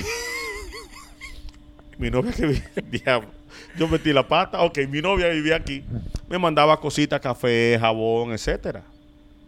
[1.98, 2.70] mi novia que vivía.
[2.90, 3.30] Diablo.
[3.76, 4.62] Yo metí la pata.
[4.62, 5.84] Ok, mi novia vivía aquí.
[6.28, 8.82] Me mandaba cositas, café, jabón, etcétera.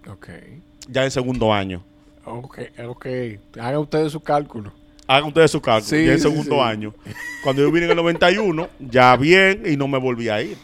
[0.08, 0.28] Ok.
[0.88, 1.82] Ya en segundo año.
[2.24, 3.06] Ok, ok.
[3.58, 4.72] Hagan ustedes su cálculo.
[5.06, 5.88] Hagan ustedes su cálculo.
[5.88, 6.60] Sí, ya en sí, segundo sí.
[6.60, 6.94] año.
[7.42, 10.56] Cuando yo vine en el 91, ya bien y no me volví a ir.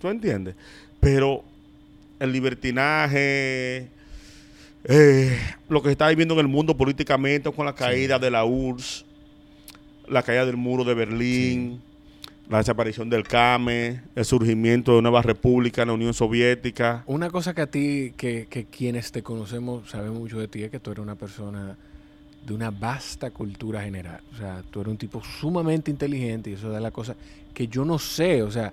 [0.00, 0.54] ¿Tú entiendes?
[0.98, 1.44] Pero
[2.18, 3.88] el libertinaje,
[4.84, 8.44] eh, lo que se está viviendo en el mundo políticamente con la caída de la
[8.44, 9.04] URSS,
[10.08, 11.82] la caída del muro de Berlín,
[12.50, 17.04] la desaparición del CAME, el surgimiento de nuevas repúblicas en la Unión Soviética.
[17.06, 20.70] Una cosa que a ti, que, que quienes te conocemos sabemos mucho de ti, es
[20.70, 21.76] que tú eres una persona
[22.44, 24.20] de una vasta cultura general.
[24.34, 27.14] O sea, tú eres un tipo sumamente inteligente y eso es la cosa
[27.54, 28.42] que yo no sé.
[28.42, 28.72] O sea,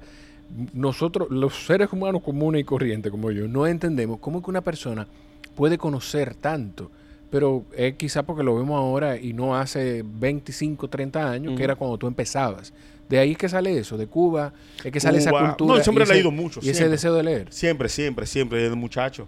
[0.74, 5.08] nosotros, los seres humanos comunes y corrientes como yo, no entendemos cómo que una persona
[5.56, 6.90] puede conocer tanto.
[7.30, 11.76] Pero es quizá porque lo vemos ahora y no hace 25, 30 años, que era
[11.76, 12.74] cuando tú empezabas.
[13.10, 14.52] De ahí es que sale eso, de Cuba,
[14.84, 15.78] es que sale esa cultura.
[15.78, 16.92] No, siempre he ese- leído mucho, Y ese siempre.
[16.92, 17.48] deseo de leer.
[17.54, 19.28] Siempre, siempre, siempre, desde muchacho.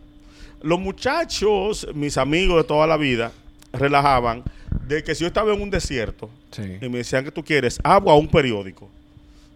[0.61, 3.31] Los muchachos, mis amigos de toda la vida,
[3.71, 4.43] relajaban
[4.87, 6.77] de que si yo estaba en un desierto Sí.
[6.81, 8.89] y me decían que tú quieres agua o un periódico,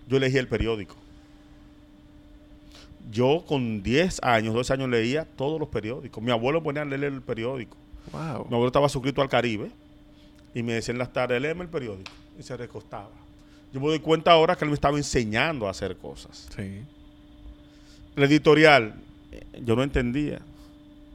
[0.08, 0.96] yo elegí el periódico.
[3.12, 6.24] Yo con 10 años, 12 años leía todos los periódicos.
[6.24, 7.76] Mi abuelo ponía a leer el periódico.
[8.12, 8.46] Wow.
[8.50, 9.70] Mi abuelo estaba suscrito al Caribe
[10.56, 12.12] y me decía en las tardes, léeme el periódico.
[12.40, 13.10] Y se recostaba.
[13.74, 16.48] Yo me doy cuenta ahora que él me estaba enseñando a hacer cosas.
[16.56, 16.82] Sí.
[18.16, 18.94] El editorial,
[19.32, 20.40] eh, yo no entendía.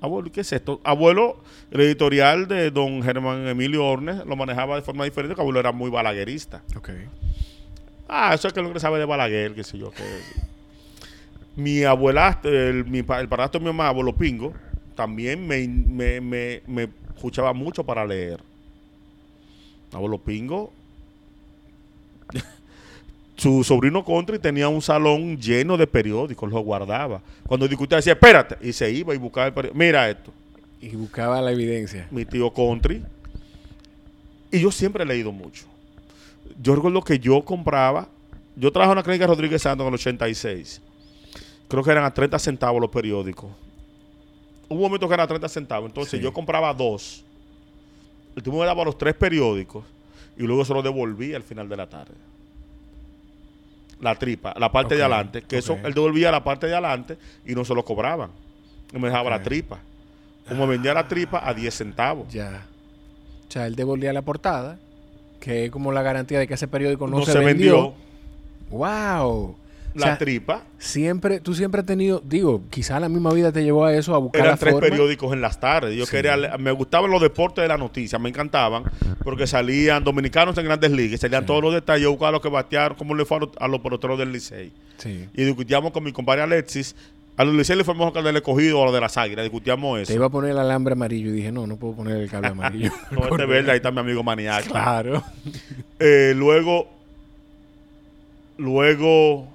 [0.00, 0.80] Abuelo, ¿qué es esto?
[0.84, 1.38] Abuelo,
[1.70, 5.72] el editorial de don Germán Emilio Ornes lo manejaba de forma diferente, porque abuelo era
[5.72, 6.62] muy balaguerista.
[6.76, 6.90] Ok.
[8.08, 9.90] Ah, eso es que lo que sabe de Balaguer, qué sé yo.
[9.90, 10.02] qué.
[11.56, 14.54] Mi abuelastro, el, mi, pa- el padrastro de mi mamá, abuelo Pingo,
[14.94, 18.40] también me, me, me, me escuchaba mucho para leer.
[19.92, 20.72] Abuelo Pingo,
[23.36, 27.20] su sobrino Country tenía un salón lleno de periódicos, los guardaba.
[27.46, 29.78] Cuando discutía decía, espérate, y se iba y buscaba el periódico.
[29.78, 30.32] Mira esto,
[30.80, 32.06] Y buscaba la evidencia.
[32.10, 33.02] mi tío Country.
[34.50, 35.64] Y yo siempre he leído mucho.
[36.60, 38.08] Yo recuerdo que yo compraba,
[38.56, 40.80] yo trabajaba en la clínica Rodríguez Santos en el 86.
[41.68, 43.50] Creo que eran a 30 centavos los periódicos.
[44.68, 45.88] Hubo un momento que eran a 30 centavos.
[45.90, 46.24] Entonces Sí.
[46.24, 47.22] yo compraba dos.
[48.34, 49.84] El tipo me daba los tres periódicos
[50.38, 52.14] y luego se los devolvía al final de la tarde.
[54.00, 55.42] La tripa, la parte de adelante.
[55.42, 58.30] Que eso, él devolvía la parte de adelante y no se lo cobraban.
[58.92, 59.80] Y me dejaba la tripa.
[60.48, 62.32] Como vendía la tripa a 10 centavos.
[62.32, 62.64] Ya.
[63.48, 64.78] O sea, él devolvía la portada,
[65.40, 67.74] que es como la garantía de que ese periódico no, no, se, se, vendió.
[67.74, 67.94] vendió.
[68.70, 69.56] ¡Wow!
[69.94, 70.62] La O sea, tripa.
[70.78, 74.18] Siempre, tú siempre has tenido, digo, quizá la misma vida te llevó a eso, a
[74.18, 74.88] buscar Eran la tres forma.
[74.88, 75.96] periódicos en las tardes.
[75.96, 76.12] Yo Sí.
[76.12, 78.84] quería, me gustaban los deportes de la noticia, me encantaban,
[79.24, 81.46] porque salían dominicanos en grandes ligas, salían Sí.
[81.46, 84.18] todos los detalles, yo buscaba los que batearon, cómo le fue a los, a los
[84.18, 84.72] del Licey.
[84.98, 85.28] Sí.
[85.34, 86.94] Y discutíamos con mi compadre Alexis,
[87.36, 89.16] a los Licey le fue mejor que al del escogido o a los de las
[89.16, 90.08] águilas, discutíamos eso.
[90.08, 92.48] Te iba a poner el alambre amarillo y dije, no, no puedo poner el cable
[92.48, 92.90] amarillo.
[93.12, 94.66] No, este verde, ahí está mi amigo Maniac.
[94.66, 95.22] Claro.
[96.00, 96.88] Eh, luego,
[98.56, 99.48] luego,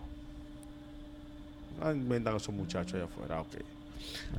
[1.84, 3.54] ah, inventan esos muchachos allá afuera, ok.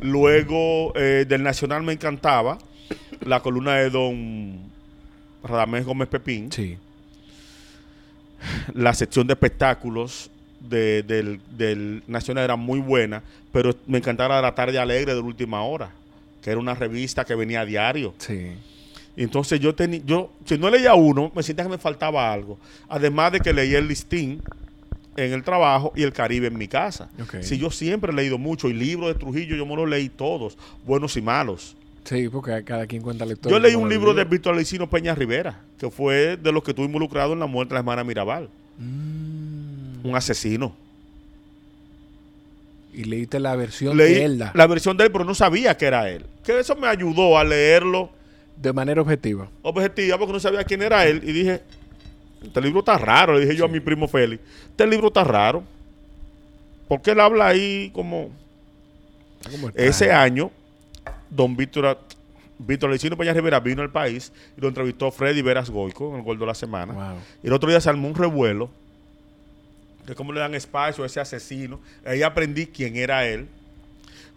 [0.00, 2.58] Luego, eh, del Nacional me encantaba
[3.24, 4.58] la columna de don
[5.42, 6.76] Radamés Gómez Pepín, Sí.
[8.74, 10.30] la sección de espectáculos
[10.60, 15.26] de- del, del Nacional era muy buena, pero me encantaba la tarde alegre de la
[15.26, 15.90] última hora,
[16.42, 18.14] que era una revista que venía a diario.
[18.18, 18.52] Sí.
[19.16, 22.58] Entonces yo tenía, yo, si no leía uno, me sentía que me faltaba algo.
[22.88, 24.42] Además de que leía el listín
[25.16, 27.08] en el trabajo y el Caribe en mi casa.
[27.40, 30.56] Si yo siempre he leído mucho, y libros de Trujillo yo me los leí todos,
[30.86, 31.76] buenos y malos.
[32.04, 33.50] Sí, porque cada quien cuenta lector.
[33.50, 36.84] yo leí un libro de Víctor Alicino Peña Rivera, que fue de los que estuvo
[36.84, 38.48] involucrado en la muerte de la hermana Mirabal,
[38.78, 40.04] Mm.
[40.06, 40.74] un asesino.
[42.92, 45.76] Y leíste la versión Leí de él da, la versión de él, pero no sabía
[45.76, 46.24] que era él.
[46.44, 48.10] Que eso me ayudó a leerlo
[48.60, 49.48] de manera objetiva.
[49.62, 51.62] objetiva porque no sabía quién era él y dije,
[52.46, 55.64] este libro está raro, le dije yo a mi primo Félix, este libro está raro.
[56.88, 58.30] Porque él habla ahí como
[59.50, 60.50] Como ese año,
[61.30, 61.98] don Víctor
[62.58, 66.22] Víctor Licino Peña Rivera vino al país y lo entrevistó Freddy Veras Goico en el
[66.22, 66.92] Gol de la Semana.
[66.92, 67.18] Wow.
[67.42, 68.70] Y el otro día se armó un revuelo
[70.06, 71.80] de cómo le dan espacio a ese asesino.
[72.04, 73.48] Ahí aprendí quién era él.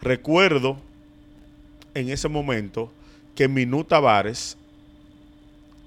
[0.01, 0.77] Recuerdo
[1.93, 2.91] en ese momento
[3.35, 4.57] que Minú Tavares,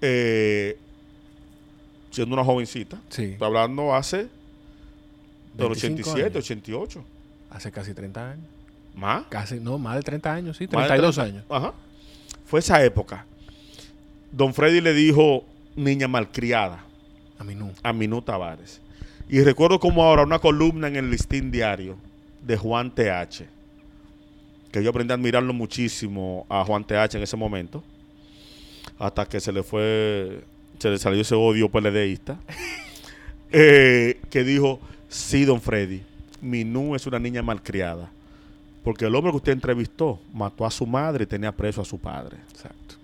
[0.00, 0.78] eh,
[2.10, 3.24] siendo una jovencita, Sí.
[3.24, 4.28] estoy hablando hace
[5.54, 6.36] del 25 87, años.
[6.44, 7.04] 88,
[7.50, 8.44] Hace casi 30 años.
[8.94, 9.24] más.
[9.28, 10.64] Casi, no, más de 30 años, sí.
[10.72, 11.22] Más de 32 30.
[11.38, 11.44] años.
[11.50, 11.74] Ajá.
[12.46, 13.24] Fue esa época.
[14.32, 15.44] Don Freddy le dijo
[15.76, 16.84] niña malcriada.
[17.38, 17.70] A mí no.
[17.82, 18.80] a Minú Tavares.
[19.28, 21.96] Y recuerdo como ahora una columna en el listín diario
[22.42, 23.44] de Juan TH,
[24.72, 27.82] que yo aprendí a admirarlo muchísimo a Juan TH en ese momento,
[28.98, 30.42] hasta que se le fue,
[30.80, 32.40] se le salió ese odio PLDista,
[33.52, 36.02] eh, que dijo, sí, don Freddy,
[36.40, 38.10] Minú es una niña malcriada,
[38.82, 41.98] porque el hombre que usted entrevistó mató a su madre y tenía preso a su
[41.98, 42.38] padre.
[42.50, 42.96] Exacto.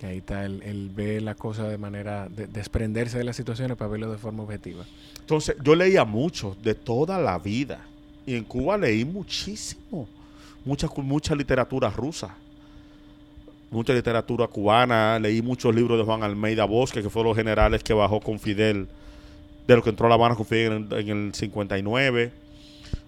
[0.00, 3.76] Que ahí está, el, el ve la cosa de manera de desprenderse de las situaciones
[3.76, 4.84] para verlo de forma objetiva.
[5.20, 7.86] Entonces, yo leía mucho de toda la vida.
[8.26, 10.08] Y en Cuba leí muchísimo.
[10.64, 12.34] Mucha, mucha literatura rusa.
[13.72, 15.18] Mucha literatura cubana.
[15.18, 18.86] Leí muchos libros de Juan Almeida Bosque, que fueron los generales que bajó con Fidel,
[19.66, 22.30] de lo que entró a La Habana con Fidel en, en el 59.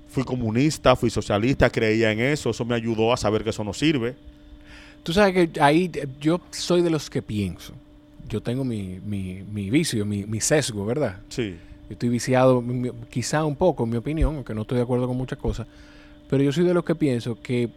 [0.08, 2.50] Fui comunista, fui socialista, creía en eso.
[2.50, 4.16] Eso me ayudó a saber que eso no sirve.
[5.04, 7.74] Tú sabes que ahí yo soy de los que pienso.
[8.28, 11.20] Yo tengo mi, mi, mi vicio, mi, mi sesgo, ¿verdad?
[11.28, 11.56] Sí.
[11.88, 12.64] Yo estoy viciado,
[13.10, 15.66] quizá un poco, en mi opinión, aunque no estoy de acuerdo con muchas cosas.
[16.30, 17.68] Pero yo soy de los que pienso que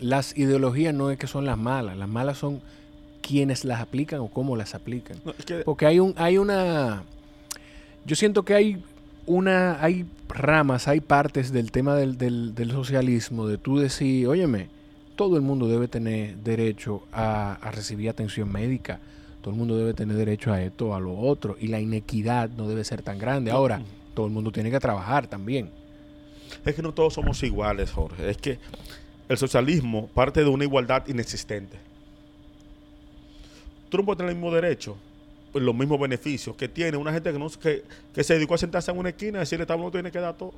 [0.00, 1.96] las ideologías no es que son las malas.
[1.96, 2.60] Las malas son
[3.20, 5.16] quienes las aplican o cómo las aplican.
[5.24, 7.04] No, es que- Porque hay un, hay una.
[8.04, 8.82] Yo siento que hay
[9.26, 9.82] una.
[9.82, 14.68] hay ramas, hay partes del tema del, del, del socialismo, de tú decir, óyeme,
[15.14, 18.98] todo el mundo debe tener derecho a, a recibir atención médica.
[19.42, 21.56] Todo el mundo debe tener derecho a esto, a lo otro.
[21.60, 23.50] Y la inequidad no debe ser tan grande.
[23.50, 23.82] Ahora,
[24.14, 25.68] todo el mundo tiene que trabajar también.
[26.64, 28.30] Es que no todos somos iguales, Jorge.
[28.30, 28.58] Es que
[29.32, 31.76] el socialismo parte de una igualdad inexistente.
[33.88, 34.96] Tú no puedes tener el mismo derecho,
[35.52, 37.82] pues, los mismos beneficios que tiene una gente que, no, que,
[38.14, 40.34] que se dedicó a sentarse en una esquina y decirle, Estado no tiene que dar
[40.36, 40.52] todo.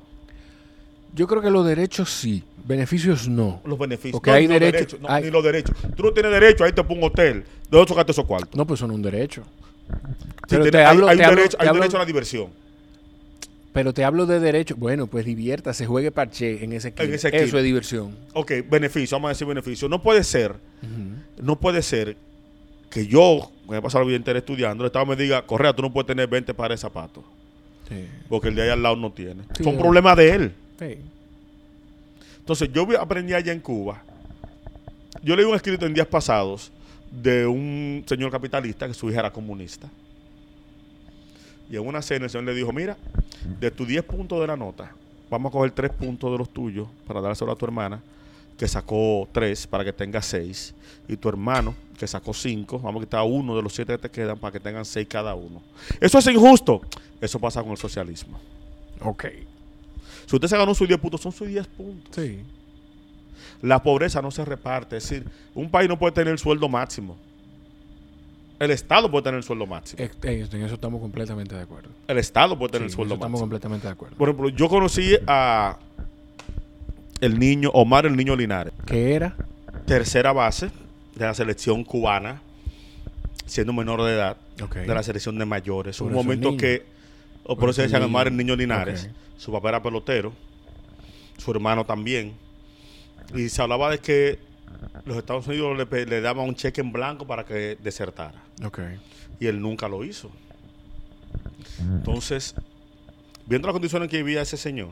[1.13, 3.61] Yo creo que los derechos sí, beneficios no.
[3.65, 4.13] Los beneficios.
[4.13, 5.75] Porque No, hay ni derecho- derechos, no, hay- Ni los derechos.
[5.95, 7.43] Tú no tienes derecho, ahí te pongo un hotel.
[7.43, 8.53] ¿De dónde sacaste esos cuartos?
[8.55, 9.43] No, pues son un derecho.
[9.43, 11.99] Sí, pero te hay, hablo- hay te un, hablo- derecho, te hay hablo- derecho a
[11.99, 12.47] la diversión.
[13.75, 14.77] Pero te hablo de derecho.
[14.77, 17.13] Bueno, pues diviértase, juegue parche en ese esquina.
[17.13, 18.15] Eso es diversión.
[18.33, 19.89] Ok, beneficio, vamos a decir beneficio.
[19.89, 20.55] No puede ser
[21.41, 22.15] no puede ser
[22.89, 25.81] que yo, me he pasado la vida entera estudiando, el Estado me diga, Correa, tú
[25.81, 27.25] no puedes tener 20 pares de zapatos,
[27.89, 28.07] Sí.
[28.29, 29.43] porque el de ahí al lado no tiene.
[29.57, 30.53] Sí, Son es problemas de él.
[30.79, 30.97] Sí.
[32.39, 34.01] Entonces, yo aprendí allá en Cuba.
[35.21, 36.71] Yo leí un escrito en días pasados
[37.11, 39.89] de un señor capitalista que su hija era comunista.
[41.69, 42.97] Y en una cena el señor le dijo, mira,
[43.59, 44.91] de tus 10 puntos de la nota,
[45.29, 48.01] vamos a coger 3 puntos de los tuyos para dárselo a tu hermana,
[48.57, 50.73] que sacó 3 para que tenga 6.
[51.07, 54.09] Y tu hermano, que sacó 5, vamos a quitar uno de los 7 que te
[54.09, 55.61] quedan para que tengan 6 cada uno.
[55.99, 56.81] Eso es injusto.
[57.19, 58.39] Eso pasa con el socialismo.
[59.01, 59.25] Ok.
[60.25, 62.15] Si usted se ganó sus 10 puntos, son sus 10 puntos.
[62.15, 62.39] Sí.
[63.61, 64.97] La pobreza no se reparte.
[64.97, 67.17] Es decir, un país no puede tener el sueldo máximo.
[68.59, 70.01] El Estado puede tener el sueldo máximo.
[70.03, 71.89] Eh, eh, En eso estamos completamente de acuerdo.
[72.07, 73.43] El Estado puede tener Sí, el sueldo en eso estamos máximo.
[73.43, 74.15] completamente de acuerdo.
[74.15, 75.77] Por ejemplo, yo conocí a
[77.21, 79.35] el niño, Omar el niño Linares, ¿Qué era?
[79.85, 80.69] tercera base
[81.15, 82.41] de la selección cubana,
[83.45, 84.37] siendo menor de edad,
[84.73, 85.97] de la selección de mayores.
[85.97, 86.59] Por un momento niño.
[86.59, 86.85] que,
[87.43, 88.03] o Por eso decían.
[88.03, 90.33] Omar el niño Linares, su papá era pelotero,
[91.37, 92.33] su hermano también,
[93.35, 94.39] y se hablaba de que
[95.05, 98.79] los Estados Unidos le daban un cheque en blanco para que desertara Ok.
[99.39, 100.31] y él nunca lo hizo.
[101.79, 102.55] Entonces,
[103.45, 104.89] viendo las condiciones en que vivía ese señor,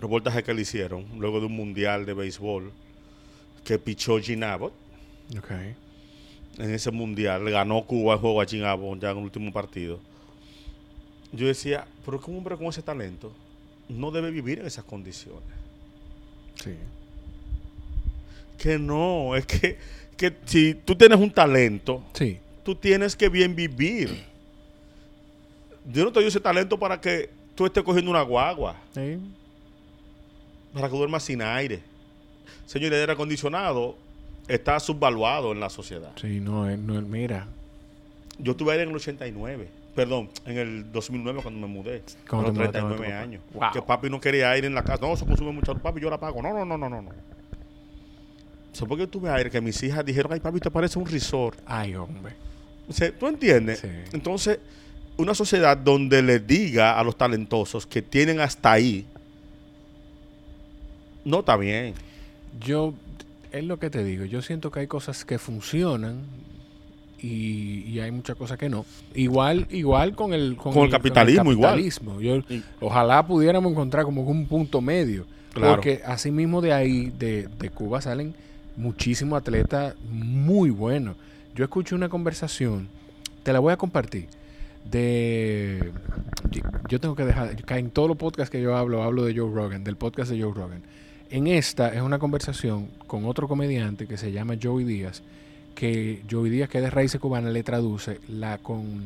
[0.00, 2.72] reportaje que le hicieron luego de un mundial de béisbol
[3.64, 4.72] que pichó Gene Abbott
[5.38, 5.50] Ok.
[6.58, 9.52] en ese mundial, le ganó Cuba el juego a Gene Abbott ya en el último
[9.52, 10.00] partido.
[11.32, 13.32] Yo decía, pero que un hombre con ese talento
[13.88, 15.42] no debe vivir en esas condiciones.
[16.62, 16.74] Sí.
[18.58, 19.78] Que no, es que,
[20.30, 22.38] que si tú tienes un talento, Sí.
[22.62, 24.24] tú tienes que bien vivir.
[25.92, 29.18] Yo no te doy ese talento para que tú estés cogiendo una guagua, Sí.
[30.72, 31.80] para que duermas sin aire.
[32.66, 33.96] Señor, el aire acondicionado
[34.48, 36.12] está subvaluado en la sociedad.
[36.20, 37.46] Sí, no, eh, no, mira.
[38.38, 42.48] Yo tuve aire en el 89, perdón, en el 2009 cuando me mudé, con Cuando
[42.48, 43.20] los te mudaste con 39 tu papá.
[43.22, 43.42] años.
[43.52, 43.72] Wow.
[43.72, 45.04] Que papi no quería aire en la casa.
[45.04, 45.74] No, eso consume mucho.
[45.74, 46.40] Papi, yo la pago.
[46.40, 47.02] No, no, no, no, no.
[47.02, 47.10] no.
[48.72, 51.58] So, porque yo tuve aire que mis hijas dijeron, ay, papi, te parece un resort.
[51.66, 52.32] Ay, hombre.
[52.88, 53.80] O sea, ¿Tú entiendes?
[53.80, 53.88] Sí.
[54.12, 54.58] Entonces,
[55.18, 59.06] una sociedad donde le diga a los talentosos que tienen hasta ahí,
[61.24, 61.94] no está bien.
[62.60, 62.94] Yo,
[63.52, 66.20] es lo que te digo, yo siento que hay cosas que funcionan
[67.20, 68.84] y, y hay muchas cosas que no.
[69.14, 71.72] Igual, igual con el, Con el capitalismo, igual.
[71.72, 72.20] capitalismo.
[72.20, 75.26] Yo, Y- ojalá pudiéramos encontrar como un punto medio.
[75.52, 75.74] Claro.
[75.74, 78.34] Porque así mismo de ahí, de, de Cuba, salen
[78.76, 81.16] muchísimos atletas muy buenos.
[81.54, 82.88] Yo escuché una conversación,
[83.42, 84.26] te la voy a compartir,
[84.90, 85.92] de...
[86.88, 89.84] yo- tengo que dejar, en todos los podcasts que yo hablo, hablo de Joe Rogan,
[89.84, 90.82] del podcast de Joe Rogan.
[91.30, 95.22] En esta es una conversación con otro comediante que se llama Joey Díaz,
[95.74, 99.00] que Joey Díaz, que es de raíces cubanas, le traduce la con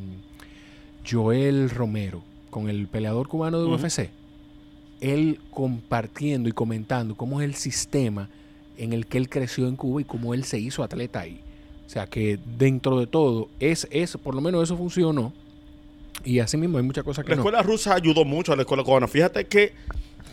[1.09, 3.67] Joel Romero, con el peleador cubano de.
[3.73, 4.09] UFC.
[4.99, 8.29] Él compartiendo y comentando cómo es el sistema
[8.77, 11.41] en el que él creció en Cuba y cómo él se hizo atleta ahí.
[11.85, 15.33] O sea que dentro de todo, es, es por lo menos eso funcionó.
[16.25, 17.41] Y así mismo hay muchas cosas que La no.
[17.41, 19.07] escuela rusa ayudó mucho a la escuela cubana.
[19.07, 19.73] Fíjate que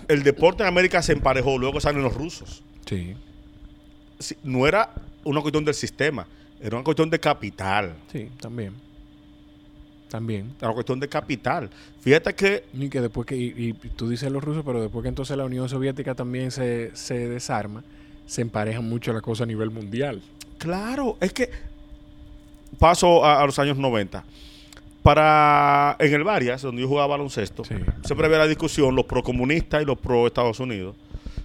[0.08, 2.62] el deporte en América se emparejó, luego salen los rusos.
[2.86, 3.14] Sí,
[4.18, 4.90] Sí, no era
[5.24, 6.26] una cuestión del sistema,
[6.60, 7.94] era una cuestión de capital.
[8.12, 8.72] sí, también.
[10.08, 10.52] También.
[10.58, 11.68] Era una cuestión de capital.
[12.00, 15.08] Fíjate que Y que después que, y, y tú dices los rusos, pero después que
[15.08, 17.82] entonces la Unión Soviética también se, se desarma,
[18.26, 20.22] se emparejan mucho las cosas a nivel mundial.
[20.58, 21.50] Claro, es que
[22.78, 24.24] paso a, a los años 90.
[25.02, 27.74] Para en el Varias, donde yo jugaba baloncesto, Sí.
[28.04, 30.96] siempre había la discusión, los pro-comunistas y los pro-Estados Unidos,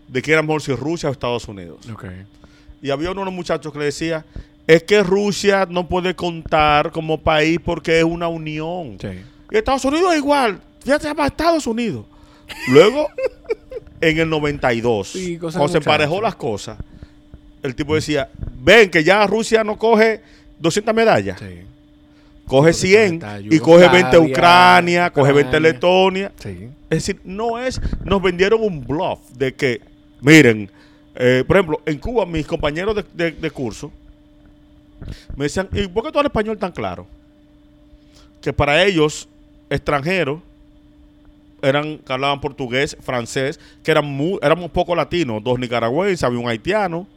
[0.08, 1.78] de qué era mejor si Rusia o Estados Unidos.
[2.82, 4.26] Y había uno de los muchachos que le decía,
[4.66, 8.98] es que Rusia no puede contar como país porque es una unión.
[9.02, 9.10] Sí.
[9.52, 12.06] Y Estados Unidos es igual, ya se llama Estados Unidos.
[12.70, 13.08] Luego,
[14.02, 16.78] en el 92, Sí, cuando se emparejó las cosas,
[17.64, 18.30] el tipo decía,
[18.62, 20.22] ven que ya Rusia no coge
[20.60, 21.46] 200 medallas, Sí.
[22.46, 25.72] coge Porque 100 está y coge 20 Yugoslavia, Ucrania, coge 20 Ucrania.
[25.74, 26.32] Letonia.
[26.42, 26.70] Sí.
[26.90, 29.82] Es decir, no es, nos vendieron un bluff de que,
[30.22, 30.70] miren,
[31.16, 33.92] eh, por ejemplo, en Cuba mis compañeros de, de- de curso
[35.36, 37.06] me decían, ¿y por qué tú hablas español tan claro?
[38.42, 39.28] Que para ellos,
[39.70, 40.40] extranjeros,
[41.62, 46.48] eran que hablaban portugués, francés, que eran muy, éramos poco latinos, dos nicaragüenses, había un
[46.50, 47.08] haitiano,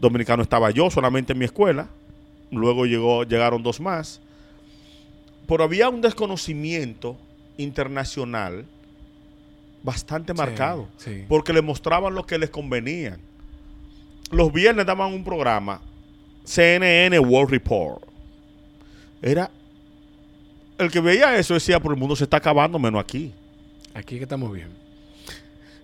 [0.00, 1.88] dominicano estaba yo solamente en mi escuela,
[2.50, 4.20] luego llegó, llegaron dos más,
[5.46, 7.16] pero había un desconocimiento
[7.56, 8.64] internacional
[9.82, 11.24] bastante marcado, Sí.
[11.28, 13.18] porque le mostraban lo que les convenía.
[14.30, 15.80] Los viernes daban un programa,
[16.44, 18.02] CNN World Report.
[19.20, 19.50] Era
[20.78, 23.32] el que veía eso decía, por el mundo se está acabando menos aquí.
[23.94, 24.68] Aquí que estamos bien.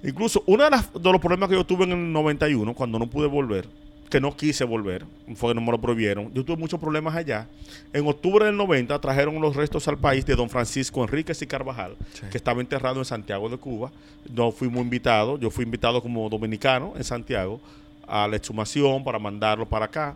[0.02, 3.06] Incluso uno de, las- de los problemas que yo tuve en el 91, cuando no
[3.09, 3.68] pude volver,
[4.09, 5.04] que no quise volver,
[5.34, 7.46] fue que no me lo prohibieron, yo tuve muchos problemas allá.
[7.92, 11.96] En octubre del 90 trajeron los restos al país de don Francisco Enríquez y Carvajal,
[12.14, 12.22] Sí.
[12.30, 13.90] que estaba enterrado en Santiago de Cuba.
[14.32, 17.61] No fuimos invitados, yo fui invitado como dominicano en Santiago
[18.06, 20.14] a la exhumación para mandarlo para acá.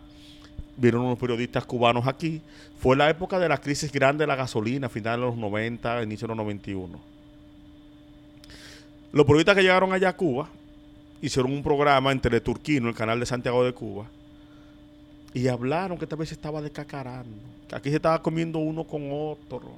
[0.75, 2.41] Vieron unos periodistas cubanos aquí.
[2.79, 6.25] Fue la época de la crisis grande de la gasolina, final de los 90, inicio
[6.27, 6.99] de los 91.
[9.13, 10.49] Los periodistas que llegaron allá a Cuba
[11.21, 14.07] hicieron un programa en Teleturquino, el canal de Santiago de Cuba,
[15.35, 17.37] y hablaron que esta vez se estaba descacarando,
[17.69, 19.71] que aquí se estaba comiendo uno con otro.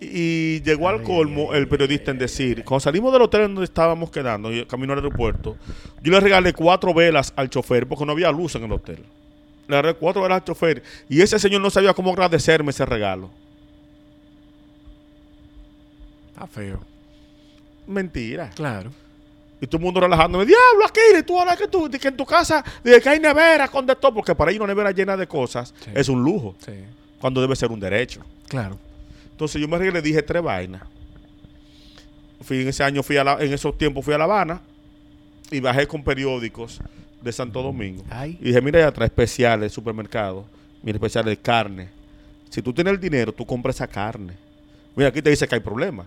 [0.00, 4.48] Y llegó al colmo el periodista en decir, cuando salimos del hotel donde estábamos quedando,
[4.66, 5.56] camino al aeropuerto,
[6.02, 9.04] yo le regalé cuatro velas al chofer porque no había luz en el hotel.
[9.68, 13.30] Le regalé cuatro velas al chofer y ese señor no sabía cómo agradecerme ese regalo.
[16.36, 16.80] Está feo.
[17.86, 18.50] Mentira.
[18.54, 18.90] Claro.
[19.58, 22.62] Y todo el mundo relajándome, diablo, aquí, tú ahora que, tú, que en tu casa
[22.84, 25.72] de que hay nevera con de todo, porque para ir una nevera llena de cosas
[25.82, 25.90] Sí.
[25.94, 26.72] es un lujo, Sí.
[27.18, 28.20] cuando debe ser un derecho.
[28.48, 28.78] Claro.
[29.30, 30.82] Entonces yo me y le dije tres vainas.
[32.42, 34.60] Fui en ese año, fui a la- en esos tiempos fui a La Habana
[35.50, 36.78] y bajé con periódicos
[37.22, 38.04] de Santo Domingo.
[38.10, 38.36] Ay.
[38.42, 40.44] Y dije, mira, ya trae especiales, supermercado,
[40.82, 41.88] mira, especiales de carne.
[42.50, 44.34] Si tú tienes el dinero, tú compras esa carne.
[44.94, 46.04] Mira, aquí te dice que hay problema.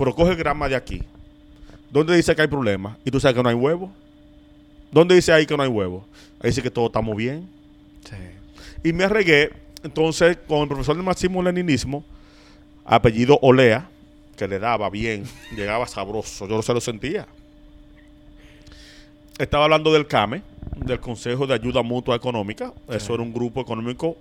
[0.00, 1.02] Pero coge el grama de aquí.
[1.90, 2.96] ¿Dónde dice que hay problema?
[3.04, 3.92] Y tú sabes que no hay huevo.
[4.90, 6.06] ¿Dónde dice ahí que no hay huevo?
[6.40, 7.46] Ahí dice que todo estamos bien.
[8.08, 8.16] Sí.
[8.88, 9.50] Y me regué
[9.82, 12.02] entonces con el profesor de máximo leninismo,
[12.86, 13.90] apellido Olea,
[14.38, 15.24] que le daba bien,
[15.54, 17.26] llegaba sabroso, yo no se lo sentía.
[19.36, 20.40] Estaba hablando del CAME,
[20.76, 22.72] del Consejo de Ayuda Mutua Económica.
[22.88, 24.16] Eso era un grupo económico,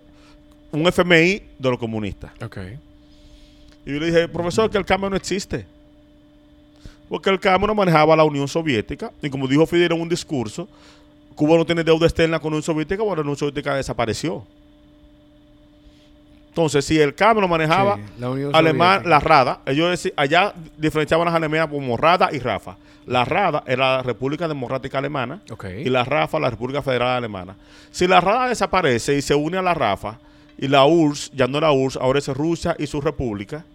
[0.73, 2.34] un FMI de los comunistas.
[2.43, 2.57] Ok.
[3.86, 5.65] Y yo le dije, profesor, que el CAME no existe.
[7.07, 9.11] Porque el CAME no manejaba la Unión Soviética.
[9.21, 10.67] Y como dijo Fidel en un discurso,
[11.36, 14.43] Cuba no tiene deuda externa con la Unión Soviética, bueno, la Unión Soviética desapareció.
[16.49, 21.36] Entonces, si el CAME lo manejaba Sí, la alemán, la RADA, ellos allá diferenciaban las
[21.36, 22.75] alemanas como RADA y RAFA.
[23.05, 25.41] La RADA era la República Democrática Alemana
[25.77, 27.55] y la RAFA, la República Federal Alemana.
[27.91, 30.19] Si la RADA desaparece y se une a la RAFA,
[30.62, 33.66] y la URSS, ya no era URSS, ahora es Rusia y su república,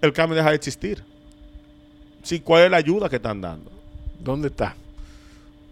[0.00, 1.04] el cambio deja de existir.
[2.22, 3.70] Sí, ¿cuál es la ayuda que están dando?
[4.18, 4.74] ¿Dónde está?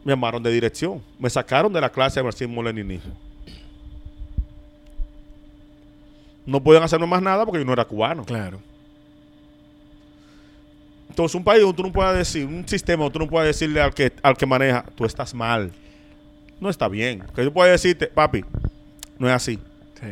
[0.04, 1.02] Me llamaron de dirección.
[1.18, 3.14] Me sacaron de la clase de marxismo-leninismo.
[6.44, 8.24] No podían hacerme más nada porque yo no era cubano.
[8.24, 8.60] Claro.
[11.08, 13.80] Entonces, un país donde tú no puedes decir, un sistema donde tú no puedes decirle
[13.80, 15.72] al que, al que maneja, tú estás mal.
[16.60, 17.24] No está bien.
[17.34, 18.44] Que yo pueda decirte, papi,
[19.18, 19.58] no es así.
[20.00, 20.06] Sí.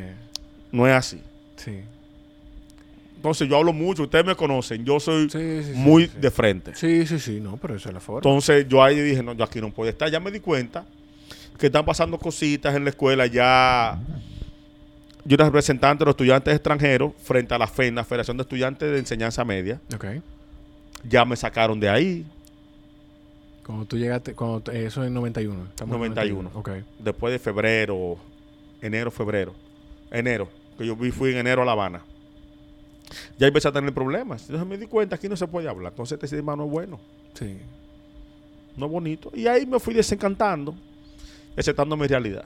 [0.72, 1.20] No es así.
[1.57, 1.80] Sí.
[3.16, 6.74] Entonces, yo hablo mucho, ustedes me conocen, yo soy Sí, sí, sí, muy de frente.
[6.74, 8.18] Sí, sí, sí, no, pero eso es la forma.
[8.18, 10.11] Entonces, yo ahí dije, no, yo aquí no puedo estar.
[10.11, 10.84] Ya me di cuenta
[11.59, 13.26] que están pasando cositas en la escuela.
[13.26, 13.99] Ya
[15.24, 18.99] yo era representante de los estudiantes extranjeros frente a la FENA, Federación de Estudiantes de
[18.99, 19.80] Enseñanza Media.
[21.09, 22.24] Ya me sacaron de ahí.
[23.64, 25.64] Cuando tú llegaste, cuando te- eso es en 91.
[25.70, 26.51] Estamos en 91.
[26.55, 26.70] Ok.
[27.01, 28.16] después de febrero,
[28.80, 29.53] enero, febrero,
[30.11, 30.48] enero,
[30.78, 32.02] que yo vi- fui en enero a La Habana.
[33.38, 34.42] Ya empecé a tener problemas.
[34.42, 35.92] Entonces me di cuenta, aquí no se puede hablar.
[35.92, 36.98] Entonces este sistema no es bueno,
[37.34, 37.57] Sí.
[38.76, 39.30] no es bonito.
[39.34, 40.74] Y ahí me fui desencantando,
[41.57, 42.44] aceptando mi realidad.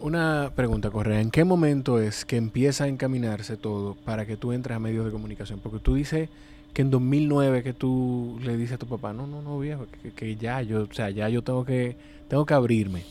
[0.00, 1.20] Una pregunta, Correa.
[1.20, 5.04] ¿En qué momento es que empieza a encaminarse todo para que tú entres a medios
[5.06, 5.60] de comunicación?
[5.60, 6.28] Porque tú dices
[6.74, 10.10] que en 2009 que tú le dices a tu papá, no, no, no, viejo, que,
[10.10, 11.96] que ya yo, o sea, ya yo tengo que,
[12.28, 13.04] tengo que abrirme.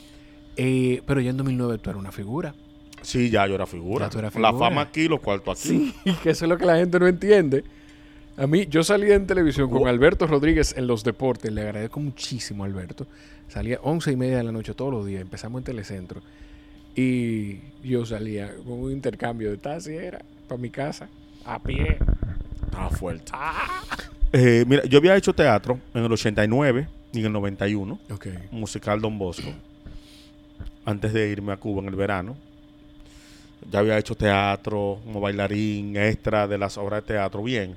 [0.57, 2.53] Eh, pero ya en 2009 tú eras una figura.
[3.03, 4.09] Sí, ya yo era figura.
[4.39, 5.93] La fama aquí, los cuartos aquí.
[6.03, 7.63] Sí, que eso es lo que la gente no entiende.
[8.35, 11.51] A mí, yo salía en televisión con Alberto Rodríguez en los deportes.
[11.51, 13.05] Le agradezco muchísimo a Alberto.
[13.47, 15.21] Salía 11 y media de la noche todos los días.
[15.21, 16.21] Empezamos en Telecentro.
[16.95, 21.09] Y yo salía con un intercambio de taxi, era para mi casa,
[21.45, 21.97] a pie.
[22.65, 23.31] Estaba fuerte.
[24.31, 28.27] Eh, mira, yo había hecho teatro en el 89 y en el 91, Ok.
[28.51, 29.47] musical Don Bosco,
[30.85, 32.35] antes de irme a Cuba en el verano.
[33.71, 37.75] Ya había hecho teatro, como bailarín, extra de las obras de teatro, bien.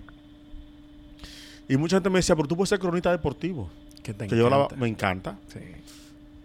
[1.68, 3.68] Y mucha gente me decía, pero tú puedes ser cronista deportivo.
[4.02, 5.58] Que te Que yo la- me encanta, Sí.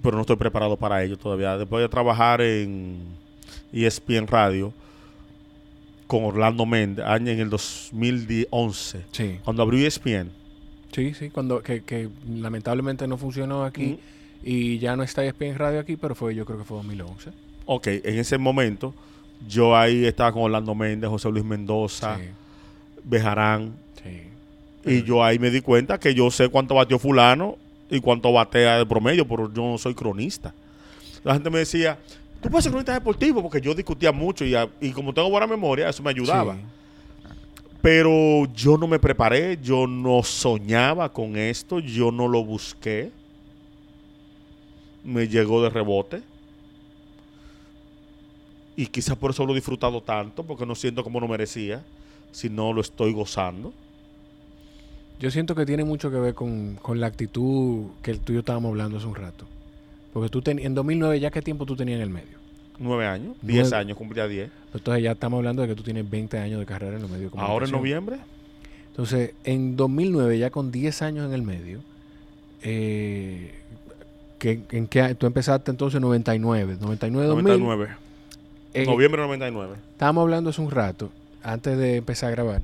[0.02, 1.58] pero no estoy preparado para ello todavía.
[1.58, 2.98] Después de trabajar en
[3.72, 4.74] ESPN Radio
[6.08, 9.40] con Orlando Méndez, año en el 2011, Sí.
[9.44, 10.32] cuando abrió ESPN.
[10.92, 11.30] Sí, sí.
[11.30, 14.00] Cuando, que, que lamentablemente no funcionó aquí
[14.44, 17.30] y ya no está ESPN Radio aquí, pero fue, yo creo que fue 2011.
[17.66, 18.94] Ok, en ese momento
[19.48, 22.24] yo ahí estaba con Orlando Méndez, José Luis Mendoza, Sí.
[23.04, 23.74] Bejarán,
[24.04, 24.22] Sí.
[24.90, 27.58] y yo ahí me di cuenta que yo sé cuánto batió fulano
[27.90, 30.54] y cuánto batea de promedio, pero yo no soy cronista.
[31.24, 31.98] La gente me decía,
[32.42, 35.48] tú puedes ser cronista deportivo, porque yo discutía mucho y, a- y como tengo buena
[35.48, 36.56] memoria, eso me ayudaba.
[36.56, 36.62] Sí.
[37.82, 43.12] Pero yo no me preparé, yo no soñaba con esto, yo no lo busqué.
[45.04, 46.22] Me llegó de rebote.
[48.82, 51.84] Y quizás por eso lo he disfrutado tanto, porque no siento como lo merecía,
[52.32, 53.74] sino lo estoy gozando.
[55.20, 58.40] Yo siento que tiene mucho que ver con, con la actitud que tú y yo
[58.40, 59.46] estábamos hablando hace un rato.
[60.14, 62.40] Porque tú ten- en 2009 ya qué tiempo tú tenías en el medio.
[62.80, 63.78] Nueve años, diez Nueve.
[63.78, 64.50] años, cumplía diez.
[64.74, 67.32] Entonces ya estamos hablando de que tú tienes 20 años de carrera en los medios
[67.32, 68.18] de Ahora en noviembre,
[68.88, 71.82] Entonces, en 2009, ya con 10 años en el medio,
[72.64, 73.54] eh,
[74.42, 75.16] ¿en qué año?
[75.16, 77.44] Tú empezaste entonces en 99, 99, 2000.
[77.60, 77.96] 99.
[78.74, 79.76] Eh, Noviembre 99.
[79.92, 81.10] Estábamos hablando hace un rato,
[81.44, 82.62] antes de empezar a grabar,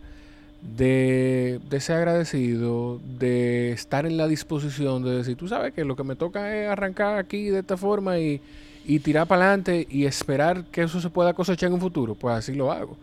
[0.61, 5.95] de, de ser agradecido, de estar en la disposición de decir, tú sabes que lo
[5.95, 8.41] que me toca es arrancar aquí de esta forma y,
[8.85, 12.15] y tirar para adelante y esperar que eso se pueda cosechar en un futuro.
[12.15, 12.97] Pues así lo hago.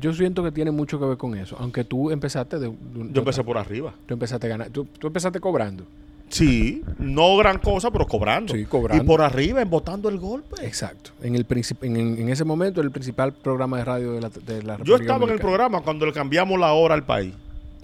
[0.00, 3.20] Yo siento que tiene mucho que ver con eso, aunque tú empezaste de, de- Yo
[3.20, 3.94] empecé por arriba.
[4.06, 4.70] Tú empezaste a ganar.
[4.70, 5.84] Tú, tú empezaste cobrando.
[6.28, 8.54] Sí, no gran cosa, pero cobrando.
[8.54, 9.02] Sí, cobrando.
[9.04, 10.64] Y por arriba, embotando el golpe.
[10.66, 11.10] Exacto.
[11.22, 11.46] En, el
[11.82, 15.02] en, en- ese momento, el principal programa de radio de la, de la Yo República
[15.02, 17.34] estaba en el programa cuando le cambiamos la hora al país,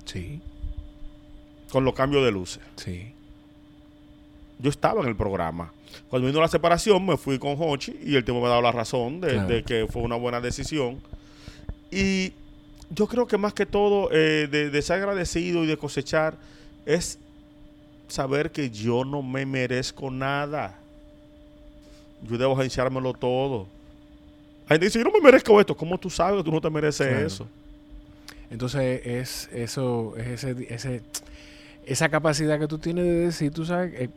[0.05, 0.41] Sí,
[1.70, 2.62] con los cambios de luces.
[2.76, 3.12] sí.
[4.62, 5.72] Yo estaba en el programa.
[6.11, 8.72] Cuando vino la separación, me fui con Hochi y el tipo me ha dado la
[8.72, 9.49] razón de, Claro.
[9.49, 10.99] de que fue una buena decisión.
[11.91, 12.32] Y
[12.91, 16.36] yo creo que más que todo, eh, de, de ser agradecido y de cosechar,
[16.84, 17.18] es
[18.11, 20.76] saber que yo no me merezco nada.
[22.28, 23.66] Yo debo agenciármelo todo.
[24.64, 25.76] Hay gente dice, yo no me merezco esto.
[25.76, 27.26] ¿Cómo tú sabes que tú no te mereces Claro.
[27.26, 27.46] eso?
[28.50, 31.02] Entonces, es eso, es ese, ese,
[31.86, 34.08] esa capacidad que tú tienes de decir, tú sabes, eh,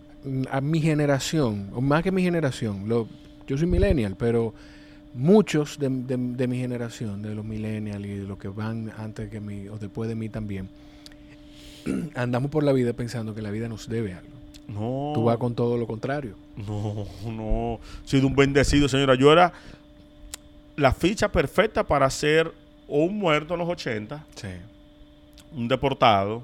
[0.51, 3.07] a mi generación, o más que mi generación, lo,
[3.47, 4.53] yo soy millennial, pero
[5.13, 9.29] muchos de, de- de mi generación, de los millennials y de los que van antes
[9.29, 10.67] que mí o después de mí también,
[12.15, 14.34] andamos por la vida pensando que la vida nos debe algo.
[14.67, 15.11] No.
[15.13, 16.36] Tú vas con todo lo contrario.
[16.55, 17.79] No, no.
[18.05, 19.15] He sido un bendecido, señora.
[19.15, 19.51] Yo era
[20.75, 22.51] la ficha perfecta para ser
[22.88, 24.47] un muerto en los 80, Sí.
[25.55, 26.43] un deportado,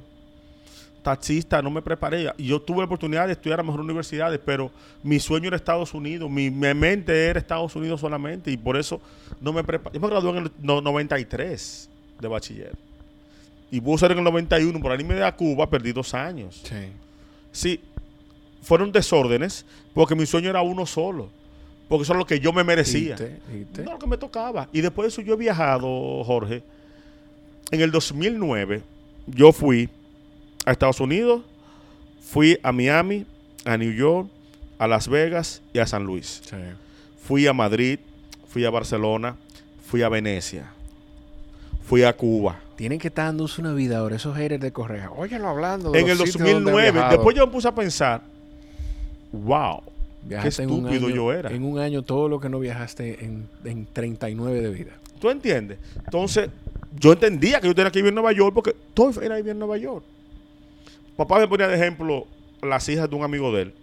[1.01, 2.31] taxista, no me preparé.
[2.37, 4.69] Yo tuve la oportunidad de estudiar a mejores universidades, pero
[5.01, 8.99] mi sueño era Estados Unidos, mi, mi mente era Estados Unidos solamente y por eso
[9.39, 9.95] no me preparé.
[9.95, 12.75] Yo me gradué en el no- 93 de bachiller.
[13.71, 16.61] Y pude ser en el 91, por irme de a Cuba, perdí dos años.
[16.63, 16.91] Sí.
[17.51, 17.79] Sí,
[18.61, 21.29] fueron desórdenes porque mi sueño era uno solo.
[21.87, 23.15] Porque eso es lo que yo me merecía.
[23.83, 24.69] No lo que me tocaba.
[24.71, 26.61] Y después de eso yo he viajado, Jorge.
[27.71, 28.83] En el 2009
[29.25, 29.89] yo fui
[30.65, 31.41] a Estados Unidos,
[32.21, 33.25] fui a Miami,
[33.65, 34.29] a New York,
[34.77, 36.41] a Las Vegas y a San Luis.
[36.45, 36.55] Sí.
[37.23, 37.99] Fui a Madrid,
[38.47, 39.35] fui a Barcelona,
[39.85, 40.71] fui a Venecia,
[41.87, 42.59] fui a Cuba.
[42.79, 45.11] Tienen que estar dándose una vida ahora, esos haters de Correa.
[45.11, 47.11] Óyelo hablando de En el los sitios donde ha 2009, viajado.
[47.17, 48.21] después yo me puse a pensar,
[49.33, 49.81] wow,
[50.23, 51.51] Viajaste qué estúpido año- yo era.
[51.51, 54.91] En un año todo lo que no viajaste en, en 39 de vida.
[55.19, 55.77] ¿Tú entiendes?
[56.05, 56.49] Entonces,
[56.97, 59.59] yo entendía que yo tenía que vivir en Nueva York porque todo era vivir en
[59.59, 60.05] Nueva York.
[61.17, 62.27] Papá me ponía de ejemplo
[62.61, 63.73] las hijas de un amigo de él.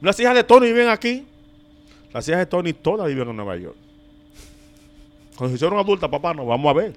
[0.00, 1.24] Las hijas de Tony viven aquí.
[2.12, 3.76] Las hijas de Tony todas viven en Nueva York.
[5.36, 6.94] Cuando se hicieron adultas, papá, nos vamos a ver.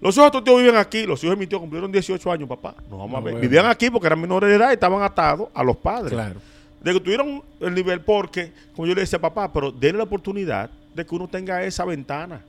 [0.00, 1.06] Los hijos de tu tío viven aquí.
[1.06, 2.74] Los hijos de mi tío cumplieron 18 años, papá.
[2.90, 3.32] Nos vamos No, a ver.
[3.34, 3.40] bueno.
[3.40, 6.40] Vivían aquí porque eran menores de edad y estaban atados a los padres Claro.
[6.82, 10.70] de que tuvieron el nivel porque, como yo le decía, papá, pero denle la oportunidad
[10.94, 12.42] de que uno tenga esa ventana.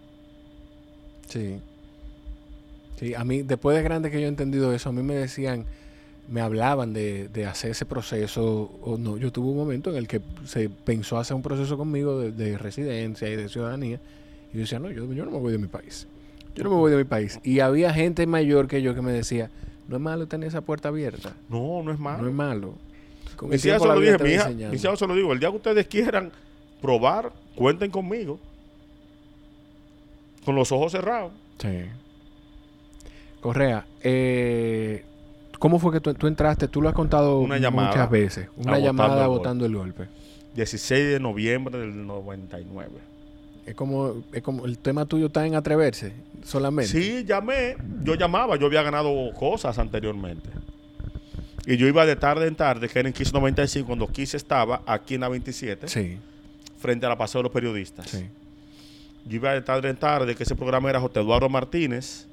[1.28, 1.60] Sí.
[3.00, 5.66] Sí, a mí, después de grande que yo he entendido eso, a mí me decían,
[6.30, 10.08] me hablaban de, de hacer ese proceso, o no, yo tuve un momento en el
[10.08, 14.00] que se pensó hacer un proceso conmigo de, de residencia y de ciudadanía,
[14.52, 16.08] y yo decía, no, yo, yo no me voy de mi país.
[16.58, 17.40] Yo no me voy de mi país.
[17.44, 19.52] Y había gente mayor que yo que me decía,
[19.88, 22.24] no es malo tener esa puerta abierta, No, no es malo.
[22.24, 22.74] no es malo.
[23.36, 25.52] Con Mis hijas se lo dije, mi hija, mis hijas se lo digo, el día
[25.52, 26.32] que ustedes quieran
[26.82, 28.40] probar, cuenten conmigo.
[30.44, 31.32] Con los ojos cerrados.
[31.60, 31.84] Sí.
[33.40, 35.06] Correa, eh,
[35.60, 36.68] ¿cómo fue que tú, tú entraste?
[36.68, 37.90] Tú lo has contado Una llamada.
[37.90, 38.48] muchas veces.
[38.58, 40.08] Una llamada el botando el golpe.
[40.56, 42.90] 16 de noviembre del 99.
[43.68, 46.14] Es como, es como el tema tuyo está en atreverse
[46.44, 46.92] solamente.
[46.92, 47.76] Sí, llamé.
[48.04, 50.50] Yo llamaba, yo había ganado cosas anteriormente.
[51.66, 54.82] Y yo iba de tarde en tarde, que era en Kiss 95, cuando Kiss estaba
[54.86, 56.18] aquí en la 27, Sí,
[56.80, 58.10] frente a la Paseo de los Periodistas.
[58.10, 58.26] sí.
[59.26, 62.26] Yo iba de tarde en tarde, que ese programa era José Eduardo Martínez,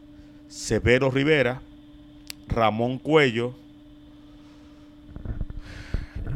[0.46, 1.60] Severo Rivera,
[2.46, 3.56] Ramón Cuello,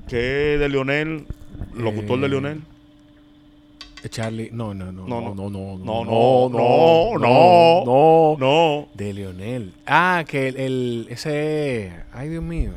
[0.09, 1.27] que de Leonel,
[1.75, 2.63] locutor de Eh, Leonel.
[4.09, 5.51] Eh, Charlie, no, no, no, No, no, no.
[5.51, 8.89] no, no, No, no, no, no, no.
[8.95, 9.73] De Leonel.
[9.87, 12.73] Ah, que el, el- ese, ay Dios mío,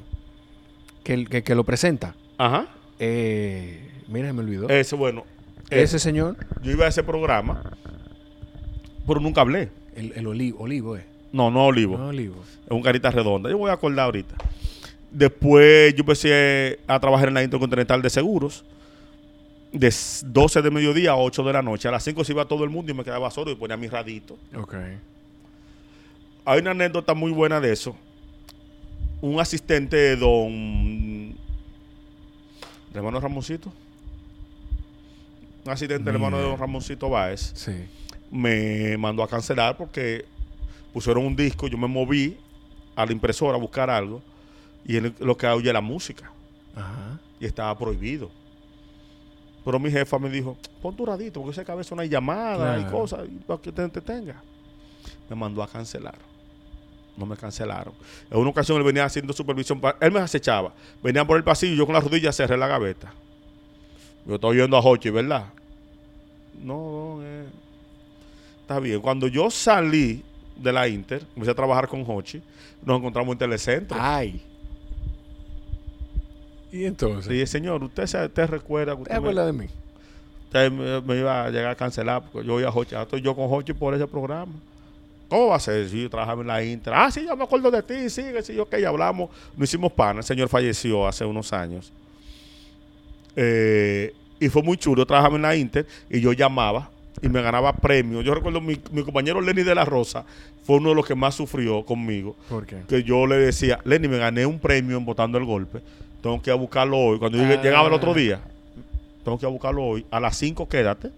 [1.04, 2.16] que, el, que, que lo presenta.
[2.38, 2.68] ajá.
[3.04, 3.80] Eh,
[4.10, 4.70] mira, me olvidó.
[4.70, 5.24] Ese, bueno,
[5.72, 6.00] ese ese.
[6.00, 7.64] señor, yo iba a ese programa,
[9.08, 9.70] pero nunca hablé.
[9.96, 11.06] el, el olivo, olivo, eh.
[11.32, 11.98] No, no Olivo.
[11.98, 12.36] No, Olivo.
[12.66, 13.50] Es un carita redonda.
[13.50, 14.36] Yo voy a acordar ahorita.
[15.10, 18.64] Después yo empecé a trabajar en la Intercontinental de Seguros.
[19.72, 21.88] De s- 12 de mediodía a 8 de la noche.
[21.88, 23.88] A las 5 se iba todo el mundo y me quedaba solo y ponía mi
[23.88, 24.38] radito.
[24.56, 24.76] Ok.
[26.46, 27.96] Hay una anécdota muy buena de eso.
[29.22, 31.32] Un asistente de don...
[32.92, 33.72] ¿De hermano Ramoncito?
[35.64, 37.72] Un asistente del hermano de don Ramoncito Báez Sí.
[38.32, 40.26] me mandó a cancelar porque
[40.92, 42.36] pusieron un disco, yo me moví
[42.96, 44.22] a la impresora a buscar algo
[44.86, 46.32] y él lo que oye la música
[46.76, 47.20] Ajá.
[47.40, 48.30] y estaba prohibido.
[49.64, 52.82] Pero mi jefa me dijo, pon tu radito porque ese cabeza no hay llamada y
[52.82, 52.98] Claro.
[52.98, 54.42] cosas y para que te entretenga.
[55.30, 56.16] Me mandó a cancelar.
[57.18, 57.94] No me cancelaron.
[58.32, 59.80] En una ocasión él venía haciendo supervisión.
[59.80, 60.74] pa- él me acechaba.
[61.04, 63.14] Venía por el pasillo y yo con la rodilla cerré la gaveta.
[64.26, 65.48] Yo estoy oyendo a Hochi, ¿verdad?
[66.62, 67.46] No, no, eh.
[68.62, 69.00] Está bien.
[69.02, 70.24] Cuando yo salí
[70.56, 72.42] de la Inter, empecé a trabajar con Hochi,
[72.84, 73.98] nos encontramos en Telecentro.
[74.00, 74.42] Ay.
[76.72, 77.28] Y entonces.
[77.28, 79.66] Le dije, señor, usted, se, usted recuerda que ¿Te acuerdas de mí?
[80.46, 82.96] usted me- me iba a llegar a cancelar porque yo voy a Hochi.
[82.96, 84.52] Estoy yo con Hochi por ese programa.
[85.30, 85.88] ¿Cómo va a ser?
[85.88, 86.94] Si yo trabajaba en la Inter.
[86.94, 89.30] Ah, sí, yo me acuerdo de ti, sí, que sí, yo ya hablamos.
[89.56, 90.20] No hicimos pana.
[90.20, 91.92] El señor falleció hace unos años.
[93.36, 95.02] Eh, y fue muy chulo.
[95.02, 96.90] Yo trabajaba en la Inter y yo llamaba
[97.22, 98.26] y me ganaba premios.
[98.26, 100.26] Yo recuerdo mi, mi compañero Lenny de la Rosa
[100.66, 102.36] fue uno de los que más sufrió conmigo.
[102.50, 102.82] ¿Por qué?
[102.88, 105.82] que yo le decía, Lenny, me gané un premio en botando el golpe.
[106.22, 107.20] Tengo que ir a buscarlo hoy.
[107.20, 107.62] Cuando yo Ah.
[107.62, 108.40] llegaba el otro día,
[109.24, 110.06] tengo que ir a buscarlo hoy.
[110.12, 111.10] A las 5 quédate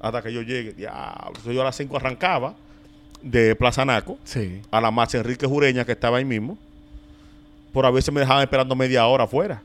[0.00, 0.72] hasta que yo llegue.
[0.72, 1.28] Diablo.
[1.28, 2.54] Entonces yo a las 5 arrancaba
[3.22, 4.60] de Plaza Naco Sí.
[4.70, 6.58] a la Max Enrique Jureña que estaba ahí mismo.
[7.72, 9.62] Por a veces me dejaban esperando media hora afuera.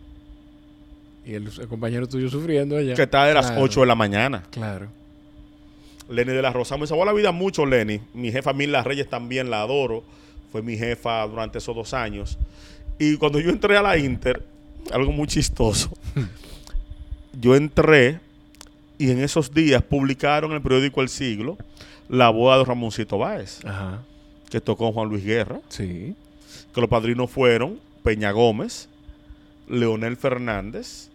[1.25, 2.93] Y el, el compañero tuyo sufriendo allá.
[2.93, 4.43] Que estaba de las Claro, 8 de la mañana.
[4.51, 4.87] Claro.
[6.09, 7.99] Lenny de la Rosa me salvó la vida mucho, Lenny.
[8.13, 10.03] Mi jefa Mila Reyes también la adoro.
[10.53, 12.37] Fue mi jefa durante esos dos años.
[12.97, 14.41] Y cuando yo entré a la Inter,
[14.91, 15.89] algo muy chistoso.
[17.39, 18.19] yo entré
[18.97, 21.57] y en esos días publicaron en el periódico El Siglo
[22.09, 24.01] la boda de Ramoncito Báez, Ajá.
[24.49, 26.15] que tocó Juan Luis Guerra, Sí.
[26.73, 28.87] que los padrinos fueron Peña Gómez,
[29.67, 31.09] Leonel Fernández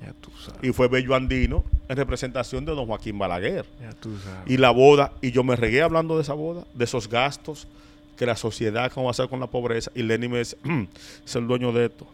[0.00, 0.60] Ya tú sabes.
[0.64, 3.66] y fue Bello Andino en representación de don Joaquín Balaguer.
[3.80, 4.50] Ya tú sabes.
[4.50, 7.68] Y la boda, y yo me regué hablando de esa boda, de esos gastos
[8.16, 9.92] que la sociedad, cómo va a hacer con la pobreza.
[9.94, 10.84] Y Lenny me dice, "Mm,
[11.24, 12.06] es el dueño de esto.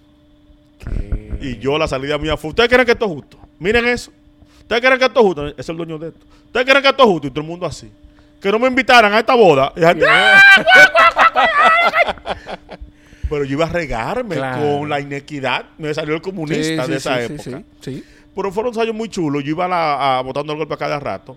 [0.79, 1.39] ¿Qué?
[1.41, 3.39] Y yo, la salida mía fue, ¿ustedes creen que esto es justo?
[3.59, 4.11] Miren eso.
[4.61, 5.47] ¿Ustedes creen que esto es justo?
[5.57, 6.21] Es el dueño de esto.
[6.47, 7.27] ¿Ustedes creen que esto es justo?
[7.27, 7.91] Y todo el mundo así.
[8.41, 9.73] Que no me invitaran a esta boda.
[9.77, 10.41] Y gente, "Ah".
[13.29, 14.79] Pero yo iba a regarme Claro.
[14.79, 15.65] con la inequidad.
[15.79, 17.63] Me salió el comunista Sí, de sí, esa sí, época.
[17.81, 18.05] Sí.
[18.35, 19.43] Pero fueron unos años muy chulos.
[19.45, 21.37] Yo iba a, la, a botando el golpe a cada rato.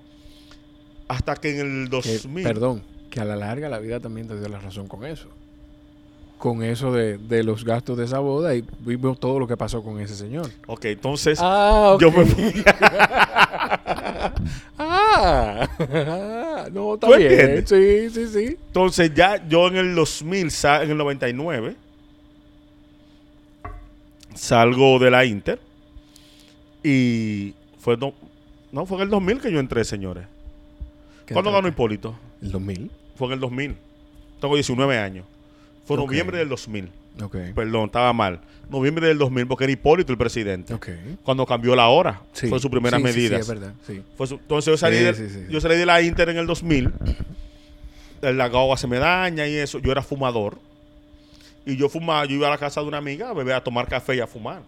[1.08, 2.44] Hasta que en el Que, 2000.
[2.44, 5.30] perdón, que a la larga la vida también te dio la razón con eso.
[6.38, 9.82] Con eso de, de los gastos de esa boda y vimos todo lo que pasó
[9.84, 10.50] con ese señor.
[10.68, 12.02] Ok, entonces Ah, ok.
[12.02, 12.64] yo me fui.
[14.78, 17.32] ah, no, está ¿Tú bien.
[17.32, 17.70] entiendes?
[17.70, 18.58] Sí, sí, sí.
[18.68, 21.76] Entonces ya yo en el 2000, sa- en el 99,
[24.36, 25.60] salgo de la Inter
[26.84, 28.14] y fue no,
[28.72, 30.26] no fue en el 2000 que yo entré, señores.
[31.26, 32.16] ¿Qué ¿Cuándo ganó Hipólito?
[32.42, 32.92] El 2000.
[33.16, 33.76] Fue en el 2000.
[34.40, 35.26] Tengo 19 años.
[35.88, 36.90] Fue noviembre del 2000.
[37.24, 37.36] Ok.
[37.56, 38.40] Perdón, estaba mal.
[38.70, 40.78] Noviembre del 2000 porque era Hipólito el presidente.
[41.24, 42.22] Cuando cambió la hora.
[42.34, 42.48] Sí.
[42.48, 43.36] Fue su primera Sí, medida.
[43.38, 43.74] Sí, es verdad.
[44.18, 45.46] Fue su- entonces yo salí, de, sí, sí.
[45.50, 46.92] yo salí de la Inter en el 2000.
[48.22, 49.80] La guagua se me daña y eso.
[49.80, 50.58] Yo era fumador.
[51.66, 53.88] Y yo fumaba, yo iba a la casa de una amiga a beber, a tomar
[53.88, 54.62] café y a fumar.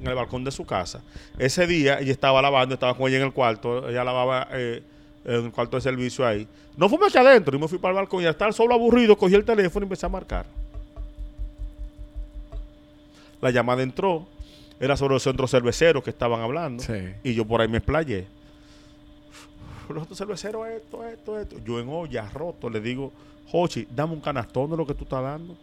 [0.00, 1.02] En el balcón de su casa.
[1.38, 3.88] Ese día ella estaba lavando, estaba con ella en el cuarto.
[3.88, 4.82] Ella lavaba eh,
[5.28, 6.48] en el cuarto de servicio ahí.
[6.76, 7.54] No fumé aquí adentro.
[7.54, 9.86] Y me fui para el balcón y al estar solo aburrido, cogí el teléfono y
[9.86, 10.46] empecé a marcar.
[13.40, 14.26] La llamada entró.
[14.80, 16.82] Era sobre los centros cerveceros que estaban hablando.
[16.82, 17.12] Sí.
[17.22, 18.26] Y yo por ahí me explayé.
[19.88, 21.56] Los otros cerveceros, esto, esto, esto.
[21.64, 23.12] Yo en olla roto le digo,
[23.50, 25.56] Jochi, dame un canastón de lo que tú estás dando.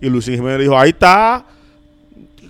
[0.00, 1.44] Y Luis me dijo, ahí está.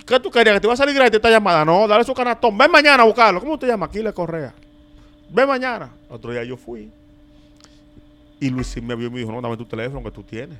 [0.05, 0.55] ¿Qué tú querías?
[0.55, 1.65] ¿Que te iba a salir gratis esta llamada?
[1.65, 2.57] No, dale su canastón.
[2.57, 3.39] Ven mañana a buscarlo.
[3.39, 3.89] ¿Cómo te llamas?
[3.89, 4.53] Aquiles Correa.
[5.29, 5.91] Ven mañana.
[6.09, 6.91] Otro día yo fui.
[8.39, 10.57] Y Luis me vio y me dijo, no, dame tu teléfono que tú tienes.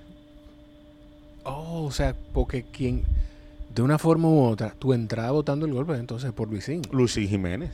[1.44, 3.04] Oh, o sea, porque quien,
[3.74, 6.82] de una forma u otra, tú entrabas votando el golpe entonces por Luisín.
[6.92, 7.72] Luisín Jiménez.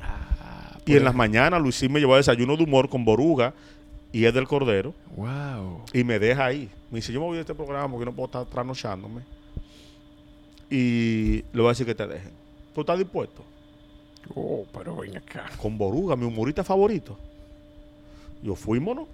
[0.00, 3.54] Ah, Y en las mañanas Luisín me llevó a desayuno de humor con Boruga
[4.12, 4.92] y es del Cordero.
[5.16, 5.82] Wow.
[5.92, 6.68] Y me deja ahí.
[6.90, 9.22] Me dice, yo me voy de este programa porque no puedo estar trasnochándome.
[10.70, 12.32] Y le voy a decir que te dejen.
[12.74, 13.44] ¿Tú estás dispuesto?
[14.34, 15.50] Oh, pero ven acá.
[15.60, 17.18] Con Boruga, mi humorista favorito.
[18.42, 19.06] Yo fuímonos.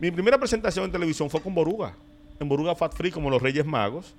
[0.00, 1.94] Mi primera presentación en televisión fue con Boruga.
[2.40, 4.14] En Boruga Fat Free, como los Reyes Magos.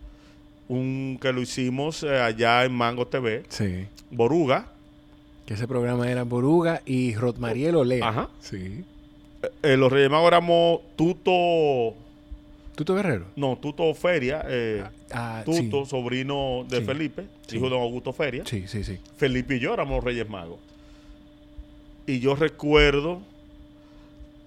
[0.69, 3.43] Un que lo hicimos eh, allá en Mango TV.
[3.49, 3.85] Sí.
[4.11, 4.67] Boruga.
[5.45, 8.07] Que ese programa era Boruga y Rotmariel Olea.
[8.07, 8.29] Ajá.
[8.39, 8.85] Sí.
[9.41, 11.95] Eh, eh, los Reyes Magos éramos Tuto.
[12.75, 13.25] ¿Tuto Guerrero?
[13.35, 14.43] No, Tuto Feria.
[14.47, 15.89] eh, Ah, Tuto, sí.
[15.91, 16.85] sobrino de Sí.
[16.85, 17.57] Felipe, Sí.
[17.57, 18.43] hijo de Don Augusto Feria.
[18.45, 18.97] Sí, sí, sí.
[19.17, 20.57] Felipe y yo éramos los Reyes Magos.
[22.07, 23.21] Y yo recuerdo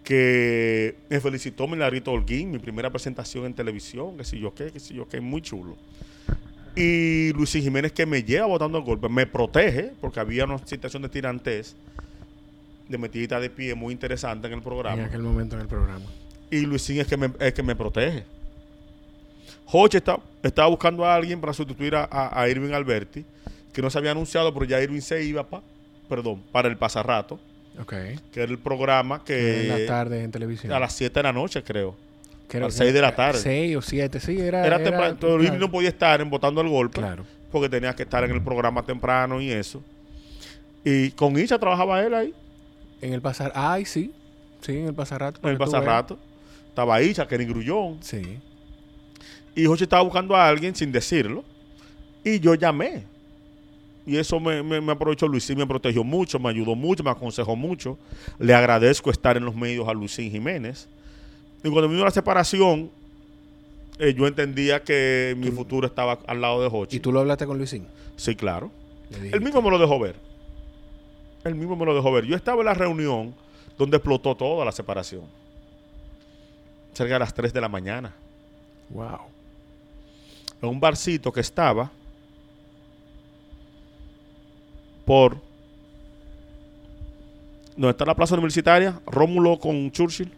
[0.04, 4.80] que me felicitó Milarito Holguín, mi primera presentación en televisión, que si yo qué, que
[4.80, 5.76] si yo qué, muy chulo.
[6.76, 11.02] Y Luisín Jiménez que me lleva botando el golpe, me protege, porque había una situación
[11.02, 11.74] de tirantes,
[12.88, 15.04] de metidita de pie muy interesante en el En programa.
[15.04, 16.04] aquel momento en el programa.
[16.50, 18.24] Y Luisín es que me, es que me protege.
[19.72, 23.24] Hoche está, estaba buscando a alguien para sustituir a, a- a Irving Alberti,
[23.72, 25.62] que no se había anunciado, pero ya Irving se iba pa,
[26.08, 27.40] perdón, para el pasarrato,
[27.80, 27.90] Ok.
[28.32, 30.72] que era el programa que en la tarde en televisión.
[30.72, 31.96] a las 7 de la noche, creo.
[32.48, 33.40] Creo a las que- seis de la tarde.
[33.40, 34.64] 6 o 7, sí, era.
[34.64, 37.24] Era, era- temprano, Irving no podía estar en botando el golpe, Claro.
[37.50, 39.82] porque tenía que estar en el programa temprano y eso.
[40.84, 42.34] Y con Isha trabajaba él ahí,
[43.02, 43.52] En el pasar.
[43.54, 44.12] Ay, sí.
[44.62, 45.38] Sí, en el pasarrato.
[45.42, 46.18] en el pasarrato.
[46.76, 47.96] Estaba Isha, Kenny Grullón.
[48.02, 48.38] Sí.
[49.54, 51.42] Y Joche estaba buscando a alguien sin decirlo.
[52.22, 53.04] Y yo llamé.
[54.04, 57.56] Y eso me, me, me aprovechó Luisín, me protegió mucho, me ayudó mucho, me aconsejó
[57.56, 57.96] mucho.
[58.38, 60.86] Le agradezco estar en los medios a Luisín Jiménez.
[61.64, 62.90] Y cuando vino la separación,
[63.98, 66.98] eh, yo entendía que mi futuro estaba al lado de Joche.
[66.98, 67.86] ¿Y tú lo hablaste con Luisín?
[68.16, 68.70] Sí, claro.
[69.32, 70.16] Él mismo me lo dejó ver.
[71.42, 72.26] Él mismo me lo dejó ver.
[72.26, 73.34] Yo estaba en la reunión
[73.78, 75.22] donde explotó toda la separación.
[76.96, 78.14] Cerca de las 3 de la mañana.
[78.88, 79.18] Wow.
[80.62, 81.90] en un barcito que estaba
[85.04, 85.36] por
[87.76, 90.32] donde está la plaza universitaria, Rómulo con Churchill,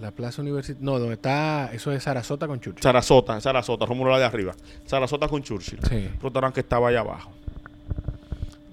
[0.00, 0.82] La plaza universitaria.
[0.82, 1.70] No, donde está.
[1.74, 2.82] Eso es Sarasota con Churchill.
[2.82, 4.54] Sarasota, Sarasota, Rómulo la de arriba,
[4.86, 6.08] Sarasota con Churchill, Sí.
[6.22, 7.30] restaurante que estaba allá abajo.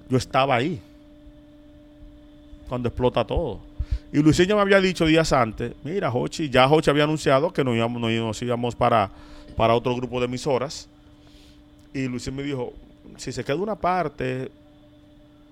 [0.08, 0.80] Yo estaba ahí
[2.70, 3.60] cuando explota todo.
[4.12, 7.64] Y Luisín ya me había dicho días antes, mira, Hochi, ya Hochi había anunciado que
[7.64, 9.10] nos íbamos, nos íbamos- íbamos para,
[9.56, 10.88] para otro grupo de emisoras.
[11.94, 12.74] Y Luisín me dijo,
[13.18, 14.50] si se queda una parte,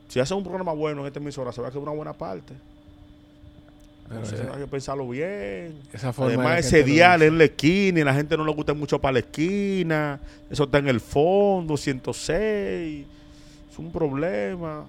[0.08, 2.54] si hace un programa bueno en esta emisora, se va a quedar una buena parte.
[4.08, 5.76] Pero Entonces, hay que pensarlo bien.
[5.92, 6.32] esa forma.
[6.32, 7.28] de Además, ese dial dice.
[7.28, 10.20] en la esquina y la gente no le gusta mucho para la esquina.
[10.50, 13.06] Eso está en el fondo, 106.
[13.70, 14.86] Es un problema.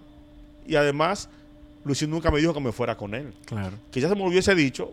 [0.69, 1.29] Y además,
[1.89, 3.33] Luisín nunca me dijo que me fuera con él.
[3.47, 3.77] Claro.
[3.91, 4.93] Quizás se me lo hubiese dicho,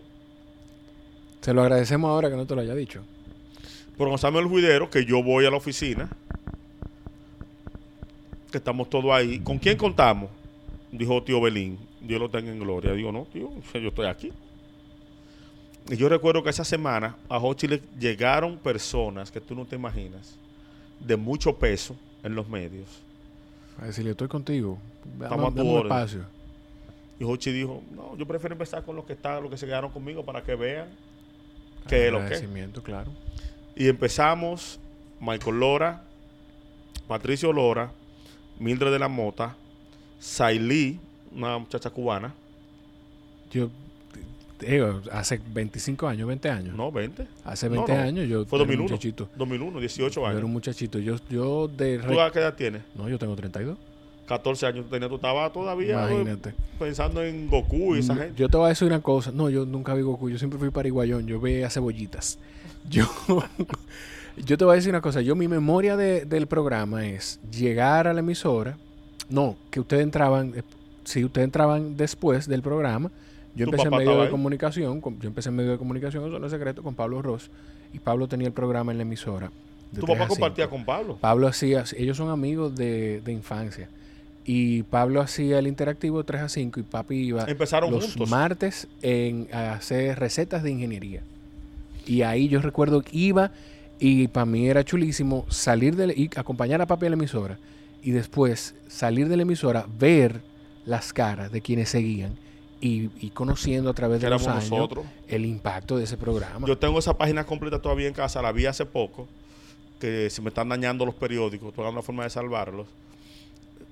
[1.42, 3.02] Se lo agradecemos ahora que no te lo haya dicho.
[3.96, 6.08] pero Gonzalo el Juidero, que yo voy a la oficina,
[8.50, 9.38] que estamos todos ahí.
[9.40, 10.30] ¿Con quién contamos?
[10.90, 11.78] Dijo tío Belín.
[12.00, 12.92] Dios lo tenga en gloria.
[12.92, 14.32] Digo, no, tío, yo estoy aquí.
[15.90, 19.76] Y yo recuerdo que esa semana a Hochi le llegaron personas que tú no te
[19.76, 20.34] imaginas,
[20.98, 21.94] de mucho peso
[22.24, 22.88] en los medios.
[23.80, 24.78] A decirle, estoy contigo.
[25.22, 25.92] Estamos a tu orden.
[25.92, 26.35] espacio.
[27.18, 29.90] Y Hochi dijo, no, yo prefiero empezar con los que están, los que se quedaron
[29.90, 30.88] conmigo para que vean
[31.88, 32.24] qué es lo que.
[32.26, 33.10] Agradecimiento, claro.
[33.74, 34.78] Y empezamos
[35.20, 36.02] Michael Lora,
[37.08, 37.90] Patricio Lora,
[38.58, 39.56] Mildred de la Mota,
[40.18, 40.98] Sailí,
[41.34, 42.34] una muchacha cubana,
[43.50, 43.70] Yo.
[44.60, 46.74] digo, hace 25 años, 20 años.
[46.74, 47.26] no, 20.
[47.44, 48.02] Hace No, 20 no.
[48.02, 48.82] años yo Fue era un 2001.
[48.84, 49.28] muchachito.
[49.36, 50.36] 2001, 18 Yo años.
[50.38, 50.98] era un muchachito.
[50.98, 51.98] Yo, yo de...
[51.98, 52.82] ¿Tú a qué edad tienes?
[52.94, 53.76] No, yo tengo 32.
[54.26, 56.54] 14 años tú tenías, tú estabas todavía Imagínate.
[56.78, 58.34] pensando en Goku y esa Mm, gente.
[58.36, 59.30] Yo te voy a decir una cosa.
[59.32, 60.28] No, yo nunca vi Goku.
[60.30, 61.26] Yo siempre fui pariguayón.
[61.26, 62.38] Yo veía cebollitas.
[62.90, 63.04] Yo,
[64.36, 65.20] yo te voy a decir una cosa.
[65.22, 68.76] Yo, mi memoria de- del programa es llegar a la emisora.
[69.28, 70.52] No, que ustedes entraban.
[70.56, 70.62] eh,
[71.04, 73.10] Si ustedes entraban después del programa,
[73.54, 74.28] yo empecé en medio de ahí.
[74.30, 75.00] comunicación.
[75.00, 77.48] con- yo empecé en medio de comunicación, eso no es secreto, con Pablo Ross.
[77.92, 79.50] Y Pablo tenía el programa en la emisora.
[79.94, 80.76] Tu 3 papá compartía 5.
[80.76, 81.16] con Pablo.
[81.20, 83.88] Pablo hacía, ellos son amigos de, de infancia.
[84.48, 88.30] Y Pablo hacía el interactivo 3 a 5 y papi iba Empezaron los juntos.
[88.30, 91.22] martes en, a hacer recetas de ingeniería.
[92.06, 93.50] Y ahí yo recuerdo que iba
[93.98, 97.58] y para mí era chulísimo salir de la- y acompañar a papi a la emisora
[98.02, 100.40] y después salir de la emisora, ver
[100.84, 102.36] las caras de quienes seguían
[102.80, 105.04] y, y conociendo a través de los años nosotros.
[105.26, 106.68] el impacto de ese programa.
[106.68, 109.26] Yo tengo esa página completa todavía en casa, la vi hace poco,
[109.98, 112.86] que se me están dañando los periódicos, estoy dando una forma de salvarlos,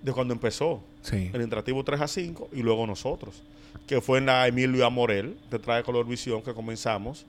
[0.04, 0.80] de cuando empezó.
[1.02, 1.30] sí.
[1.32, 3.42] el interactivo 3 a 5 y luego nosotros,
[3.86, 7.26] que fue en la Emilio Amorel, detrás de Color Visión, que comenzamos.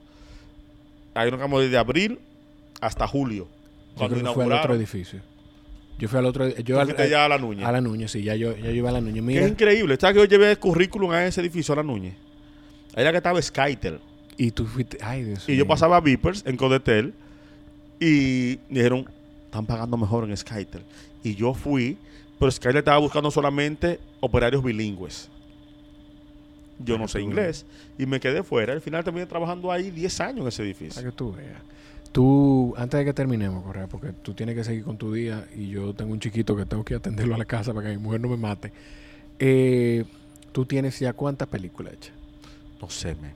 [1.14, 2.18] Ahí nos quedamos desde abril
[2.80, 3.48] hasta julio,
[3.94, 4.76] Yo cuando que fue al otro inauguraron.
[4.76, 5.20] edificio.
[5.98, 7.64] Yo fui al otro yo al- ya a la Núñez.
[7.66, 9.22] a la Núñez, sí, ya yo, ya yo iba a la Núñez.
[9.24, 9.96] Mira, es increíble.
[9.98, 12.14] ¿Sabes que yo llevé el currículum a ese edificio, a la Núñez?
[12.94, 13.98] Era que estaba Skytel.
[14.36, 14.98] Y tú fuiste.
[15.00, 17.14] Ay, Dios Y yo pasaba a Vipers en Codetel
[17.98, 19.08] y dijeron,
[19.46, 20.82] están pagando mejor en Skytel.
[21.24, 21.96] Y yo fui,
[22.38, 25.28] pero Skytel estaba buscando solamente operarios bilingües.
[26.78, 27.64] Yo no sé inglés
[27.98, 28.74] y me quedé fuera.
[28.74, 31.02] Al final terminé trabajando ahí 10 años en ese Para edificio.
[31.04, 31.60] que tú veas.
[32.12, 35.68] Tú, antes de que terminemos, Correa, porque tú tienes que seguir con tu día y
[35.68, 38.20] yo tengo un chiquito que tengo que atenderlo a la casa para que mi mujer
[38.20, 38.72] no me mate.
[39.38, 40.04] Eh,
[40.52, 42.12] tú tienes ya cuántas películas hechas.
[42.80, 43.32] No sé, me.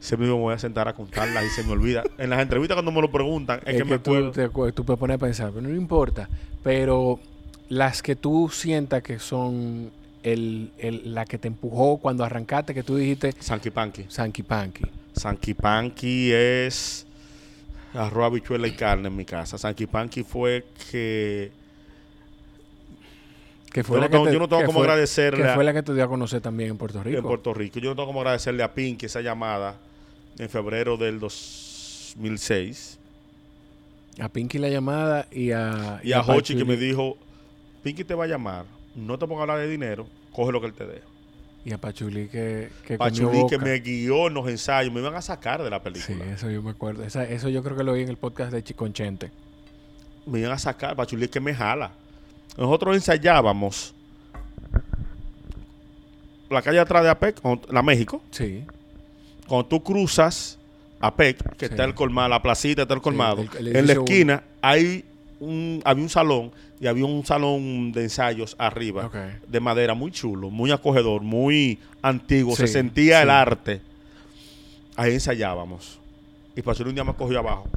[0.00, 2.02] Se me voy a sentar a contarlas y se me olvida.
[2.18, 4.30] En las entrevistas cuando me lo preguntan, es, que, me tú, acuerdo.
[4.32, 6.28] te acuer- tú puedes poner a pensar, pero no importa.
[6.62, 7.20] Pero
[7.68, 9.90] las que tú sientas que son
[10.22, 14.04] el, el- la que te empujó cuando arrancaste, que tú dijiste Sanky Panky.
[14.08, 14.84] Sanky Panky.
[15.14, 17.06] Sanky Panky es
[17.94, 19.56] arroz, habichuela y carne en mi casa.
[19.58, 21.50] Sanky Panky fue que
[23.72, 25.48] Que fue Yo la no tengo- que te- yo no tengo que fue- agradecerle Que
[25.50, 27.18] a- fue la que te dio a conocer también en Puerto Rico.
[27.18, 27.78] en Puerto Rico.
[27.78, 29.76] Yo no tengo como agradecerle a Pinky esa llamada
[30.38, 32.98] en febrero del 2006
[34.18, 36.00] A Pinky la llamada y a...
[36.02, 37.18] y a Hochi que me dijo,
[37.86, 38.64] Pinky te va a llamar,
[38.96, 41.02] no te pongas a hablar de dinero, coge lo que él te dé.
[41.64, 45.22] Y a Pachuli que, que Pachulí que me guió en los ensayos, me iban a
[45.22, 46.24] sacar de la Sí, película.
[46.32, 47.04] eso yo me acuerdo.
[47.04, 49.30] Esa- eso yo creo que lo vi en el podcast de Chiconchente.
[50.26, 51.92] Me iban a sacar, Pachulí que me jala.
[52.58, 53.94] Nosotros ensayábamos
[56.50, 58.64] la calle atrás de APEC, la México, Sí.
[59.46, 60.58] cuando tú cruzas
[61.00, 61.70] APEC, que Sí.
[61.72, 65.04] está el colmado, la placita está el colmado, el- el en la esquina hay
[65.40, 69.10] un, había un salón y había un salón de ensayos arriba
[69.46, 73.80] de madera muy chulo, muy acogedor, muy antiguo, se Sí, sentía el arte.
[74.96, 75.98] Ahí ensayábamos.
[76.54, 77.68] Y Pachuli un día me cogió abajo.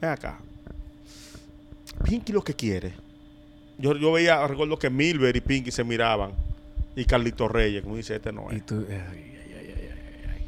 [0.00, 0.38] Ven acá.
[2.04, 2.92] Pinky lo que quiere.
[3.78, 6.32] Yo, yo veía, recuerdo que Milber y Pinky se miraban.
[6.94, 8.66] Y Carlito Reyes, como dice, este no Y es.
[8.66, 8.84] tú...
[8.88, 10.42] ay, ay, ay, ay, ay, ay.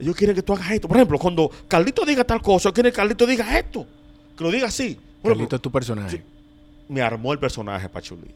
[0.00, 0.88] Ellos quieren que tú hagas esto.
[0.88, 3.86] Por ejemplo, cuando Carlito diga tal cosa, quieren que Carlito diga esto.
[4.36, 4.98] Que lo diga así.
[5.28, 6.18] Carlito es tu personaje.
[6.18, 6.22] sí.
[6.88, 8.30] me armó el personaje Pachulí.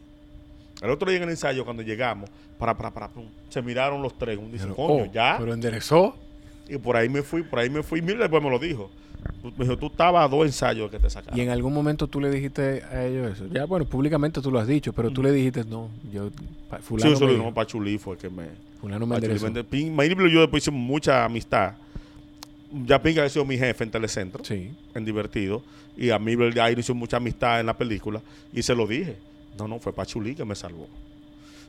[0.80, 4.16] El otro día en el ensayo, cuando llegamos, para, para, para, pum, se miraron los
[4.16, 4.39] tres.
[4.39, 5.36] Uno dice, Pero, coño, oh, ya.
[5.39, 6.16] Pero enderezó.
[6.68, 8.01] Y por ahí me fui, por ahí me fui.
[8.01, 8.91] Mira, después me lo dijo.
[9.43, 11.36] Me dijo, tú estabas a dos ensayos que te sacaron.
[11.39, 13.47] Y en algún momento tú le dijiste a ellos eso.
[13.49, 16.30] Ya, bueno, públicamente tú lo has dicho, pero tú le dijiste, no, yo...
[16.70, 18.47] pa- Sí, Fulano, eso me, lo dijo, Pachulí fue el que me...
[18.80, 19.49] fulano me enderezó.
[19.49, 21.74] y yo después hicimos mucha amistad.
[22.85, 24.45] Ya Pink había sido mi jefe en Telecentro.
[24.45, 24.73] Sí.
[24.95, 25.62] en Divertido.
[25.97, 28.21] Y a mí ya inició mucha amistad en la película.
[28.53, 29.16] Y se lo dije.
[29.59, 30.87] No, no, fue Pachulí que me salvó.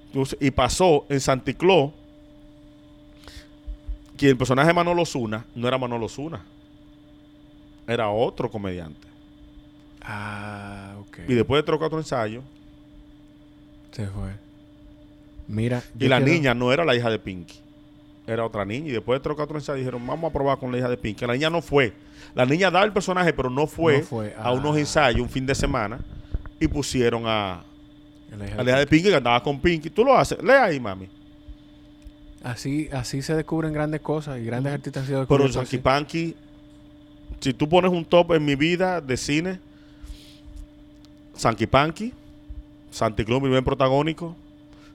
[0.08, 1.94] Entonces, y pasó en Santicló
[4.18, 6.44] que el personaje de Manolo Zuna no era Manolo Zuna.
[7.88, 9.08] Era otro comediante.
[10.02, 11.20] Ah, ok.
[11.28, 12.44] Y después de tres o cuatro ensayos,
[13.92, 14.32] Se fue.
[15.48, 15.82] Mira.
[16.00, 17.56] y la quiero- niña no era la hija de Pinky.
[18.30, 18.90] Era otra niña.
[18.90, 20.98] Y después de tres o cuatro ensayos dijeron, vamos a probar con la hija de
[20.98, 21.26] Pinky.
[21.26, 21.94] La niña no fue.
[22.36, 24.80] La niña daba el personaje, pero no fue, No fue, a unos ah.
[24.80, 26.00] ensayos un fin de semana.
[26.60, 27.64] Y pusieron a,
[28.38, 29.90] la hija a de la hija de Pinky que andaba con Pinky.
[29.90, 30.38] Tú lo haces.
[30.44, 31.10] Lee ahí, mami.
[32.44, 35.78] Así, así se descubren grandes cosas y grandes artistas han sido Pero Sanky.
[35.80, 36.36] Panky,
[37.40, 39.60] si tú pones un top en mi vida de cine,
[41.36, 42.14] Sanky Panky,
[42.92, 44.36] Santiclón, mi buen protagónico,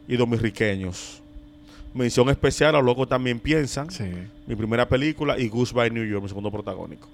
[0.06, 1.22] y Dominriqueños.
[1.94, 4.04] Mención especial Los Locos También Piensan, Sí.
[4.46, 7.08] mi primera película, y Goodbye New York, mi segundo protagónico.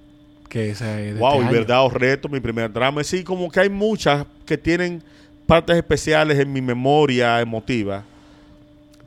[0.48, 1.52] Que esa es de wow, este y año.
[1.52, 3.04] Verdad o Reto, mi primer drama.
[3.04, 5.02] Sí, como que hay muchas que tienen
[5.46, 8.04] partes especiales en mi memoria emotiva.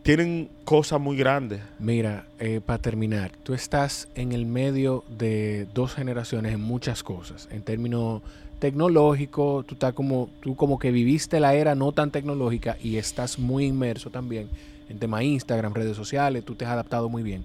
[0.03, 1.61] Tienen cosas muy grandes.
[1.80, 2.26] Mira,
[2.65, 7.47] para terminar, tú estás en el medio de dos generaciones en muchas cosas.
[7.51, 8.21] En términos
[8.59, 13.39] tecnológicos, tú estás como, tú como que viviste la era no tan tecnológica y estás
[13.39, 14.49] muy inmerso también
[14.93, 17.43] en tema Instagram, redes sociales, tú te has adaptado muy bien.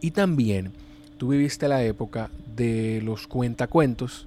[0.00, 0.72] Y también
[1.16, 4.26] tú viviste la época de los cuentacuentos,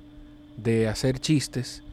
[0.58, 1.84] de hacer chistes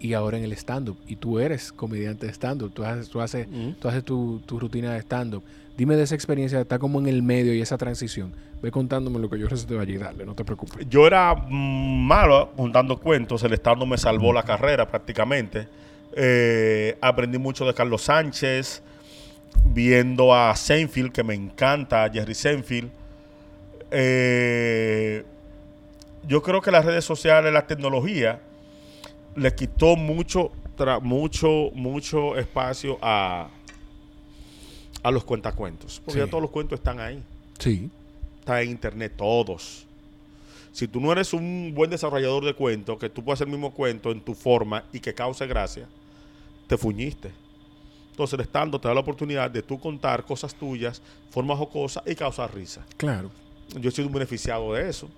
[0.00, 0.96] y ahora en el stand-up.
[1.06, 3.72] Y tú eres comediante de stand-up, tú haces, tú haces Mm.
[3.80, 5.42] tú haces tu, tu rutina de stand-up.
[5.76, 8.32] Dime de esa experiencia, está como en el medio y esa transición.
[8.62, 10.86] Ve contándome lo que yo recito allí, dale, no te preocupes.
[10.88, 15.68] Yo era malo contando cuentos, el Estado me salvó la carrera prácticamente.
[16.16, 18.82] Eh, aprendí mucho de Carlos Sánchez,
[19.64, 22.90] viendo a Seinfeld, que me encanta, Jerry Seinfeld.
[23.90, 25.24] Eh,
[26.26, 28.40] yo creo que las redes sociales, la tecnología,
[29.36, 30.50] le quitó mucho,
[31.02, 33.48] mucho, mucho espacio a,
[35.02, 36.00] a los cuentacuentos.
[36.04, 36.24] Porque Sí.
[36.24, 37.22] ya todos los cuentos están ahí
[37.58, 37.88] Sí.
[38.40, 39.86] está en internet, todos.
[40.72, 43.72] Si tú no eres un buen desarrollador de cuentos, que tú puedes hacer el mismo
[43.72, 45.86] cuento en tu forma y que cause gracia,
[46.66, 47.30] te fuñiste.
[48.18, 51.00] Entonces el estando te da la oportunidad de tú contar cosas tuyas,
[51.30, 52.84] formas jocosas y causar risa.
[52.96, 53.30] Claro.
[53.80, 55.08] yo he sido un beneficiado de eso.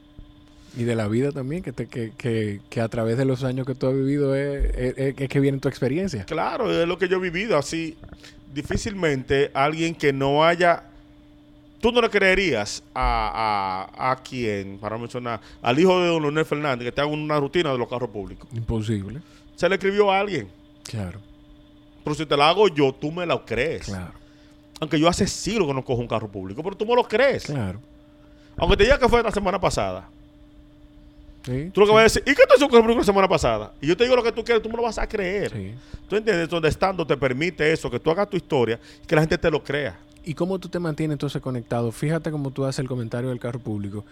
[0.76, 3.66] Y de la vida también, que, te, que, que, que a través de los años
[3.66, 6.26] que tú has vivido es, es- que viene tu experiencia.
[6.26, 7.56] Claro, es lo que yo he vivido.
[7.56, 7.96] Así,
[8.52, 10.82] difícilmente alguien que no haya.
[11.80, 16.20] Tú no le creerías a, a, a quien, para no mencionar, al hijo de don
[16.20, 18.46] Leonel Fernández, que te haga una rutina de los carros públicos.
[18.52, 19.20] Imposible.
[19.56, 20.48] Se le escribió a alguien.
[20.84, 21.18] Claro,
[22.04, 23.86] Pero si te la hago yo, tú me lo crees.
[23.86, 24.12] claro,
[24.80, 27.44] Aunque yo hace siglos que no cojo un carro público, pero tú me lo crees.
[27.44, 27.78] claro.
[28.56, 30.08] Aunque te diga que fue la semana pasada.
[31.44, 33.00] Sí, Tú lo que sí, vas a decir, ¿y qué te hizo un carro público
[33.00, 33.72] la semana pasada?
[33.80, 35.50] Y yo te digo lo que tú quieres, tú me lo vas a creer.
[35.52, 35.74] sí.
[36.08, 36.48] ¿Tú entiendes?
[36.48, 39.50] Donde estando te permite eso, que tú hagas tu historia y que la gente te
[39.50, 39.96] lo crea.
[40.24, 41.90] ¿Y cómo tú te mantienes entonces conectado?
[41.92, 44.04] Fíjate cómo tú haces el comentario del carro público,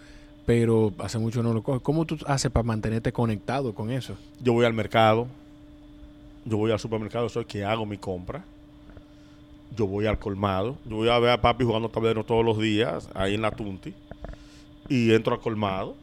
[0.45, 1.81] pero hace mucho no lo coges.
[1.83, 4.15] ¿Cómo tú haces para mantenerte conectado con eso?
[4.41, 5.27] Yo voy al mercado,
[6.45, 8.43] yo voy al supermercado, soy que hago mi compra.
[9.75, 13.07] Yo voy al colmado, yo voy a ver a papi jugando tablero todos los días,
[13.13, 13.93] ahí en la Tunti,
[14.87, 15.95] y entro al colmado.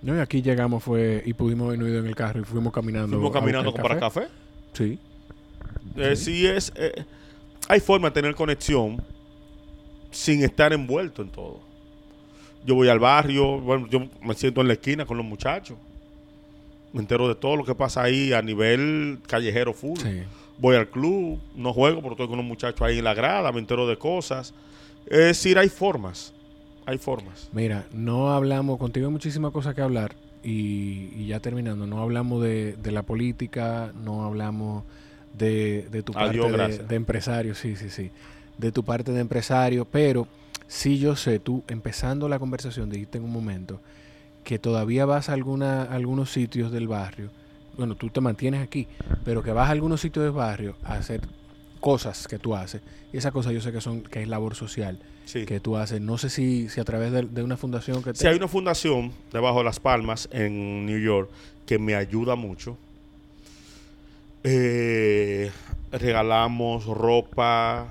[0.00, 3.16] No, y aquí llegamos fue y pudimos ido en el carro y fuimos caminando.
[3.16, 4.28] Fuimos caminando a buscar comprar café.
[4.72, 4.98] Sí.
[5.96, 7.04] Eh, sí es, eh,
[7.68, 9.02] hay forma de tener conexión
[10.10, 11.60] sin estar envuelto en todo.
[12.64, 15.76] Yo voy al barrio, bueno, yo me siento en la esquina con los muchachos.
[16.92, 19.98] Me entero de todo lo que pasa ahí a nivel callejero full.
[19.98, 20.22] Sí.
[20.58, 23.60] Voy al club, no juego, pero estoy con los muchachos ahí en la grada, me
[23.60, 24.54] entero de cosas.
[25.06, 26.32] Es decir, hay formas.
[26.86, 27.48] Hay formas.
[27.52, 32.42] Mira, no hablamos, contigo hay muchísimas cosas que hablar y, y ya terminando, no hablamos
[32.42, 34.84] de, de la política, no hablamos
[35.36, 38.10] de, de tu parte de, de empresario, sí, sí, sí,
[38.56, 40.26] de tu parte de empresario, pero
[40.66, 43.80] sí yo sé, tú empezando la conversación dijiste en un momento
[44.44, 47.30] que todavía vas a alguna, a algunos sitios del barrio,
[47.76, 48.88] bueno, tú te mantienes aquí,
[49.24, 51.20] pero que vas a algunos sitios del barrio a hacer
[51.80, 52.82] cosas que tú haces,
[53.12, 55.44] y esas cosas yo sé que son, que es labor social, Sí.
[55.44, 56.00] que tú haces.
[56.00, 58.18] No sé si, si a través de, de una fundación que te...
[58.18, 61.28] Si hay una fundación debajo de Las Palmas en New York
[61.66, 62.78] que me ayuda mucho.
[64.44, 65.50] Eh,
[65.92, 67.88] regalamos ropa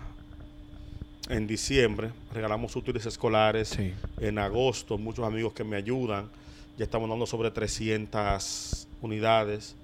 [1.30, 3.93] en diciembre, regalamos útiles escolares Sí.
[4.19, 6.30] en agosto, muchos amigos que me ayudan.
[6.78, 9.75] Ya estamos dando sobre 300 unidades.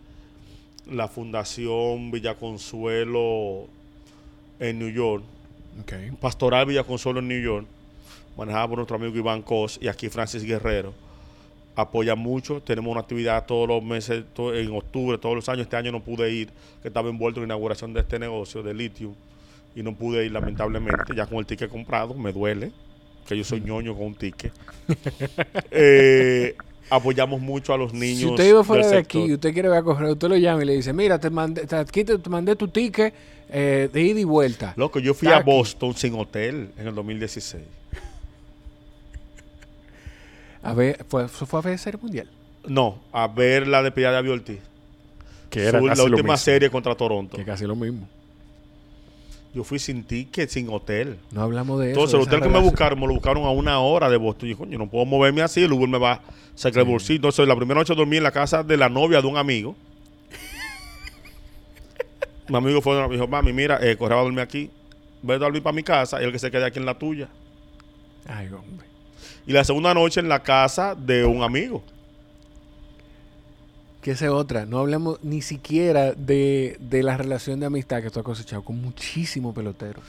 [0.89, 3.67] La Fundación Villaconsuelo
[4.59, 5.23] en New York
[5.81, 5.93] Ok.
[6.19, 7.65] Pastoral Villa Consuelo en New York,
[8.37, 10.93] manejada por nuestro amigo Iván Cos y aquí Francis Guerrero.
[11.75, 15.63] Apoya mucho, tenemos una actividad todos los meses, to- en octubre, todos los años.
[15.63, 16.49] Este año no pude ir,
[16.83, 19.15] que estaba envuelto en la inauguración de este negocio de litio
[19.75, 22.71] y no pude ir lamentablemente, ya con el ticket comprado, me duele,
[23.27, 24.51] que yo soy ñoño con un ticket.
[25.71, 26.55] Eh,
[26.89, 28.19] apoyamos mucho a los niños.
[28.19, 29.21] Si usted iba fuera del de sector.
[29.21, 31.29] aquí y usted quiere ver a correr, usted lo llama y le dice, mira, te
[31.29, 33.13] mandé, te, aquí te, te mandé tu ticket
[33.49, 34.73] eh, de ida y vuelta.
[34.75, 35.49] Loco, yo fui Está a aquí.
[35.49, 37.63] Boston sin hotel en el 2016.
[40.61, 42.29] A ver, fue, fue a ver Serie Mundial.
[42.67, 44.59] No, a ver la despedida de Avi Ortiz.
[45.49, 47.35] Que Su- la última serie contra Toronto.
[47.37, 48.07] Que casi lo mismo.
[49.53, 51.19] Yo fui sin ticket, sin hotel.
[51.31, 51.99] No hablamos de eso.
[51.99, 54.49] Entonces, el hotel que me buscaron, me lo buscaron a una hora de Boston.
[54.49, 56.21] Y yo, coño, no puedo moverme así, el Uber me va a
[56.55, 57.17] sacar el bolsillo.
[57.17, 59.75] Entonces, la primera noche dormí en la casa de la novia de un amigo.
[62.49, 64.71] Mi amigo fue, me dijo, mami, mira, eh, Correa va a dormir aquí.
[65.21, 67.29] Ve a dormir para mi casa y el que se quede aquí en la tuya.
[68.27, 68.87] Ay, hombre.
[69.45, 71.83] Y la segunda noche en la casa de un amigo.
[74.03, 74.65] Que esa es otra.
[74.65, 78.81] No hablamos ni siquiera de, de la relación de amistad que tú has cosechado con
[78.81, 80.03] muchísimos peloteros.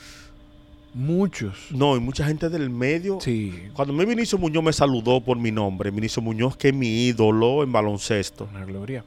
[0.92, 1.68] Muchos.
[1.70, 3.18] No, y mucha gente del medio.
[3.20, 3.68] Sí.
[3.72, 7.62] Cuando me Vinicio Muñoz me saludó por mi nombre, Vinicio Muñoz, que es mi ídolo
[7.62, 8.49] en baloncesto.
[8.51, 9.05] Una gloria.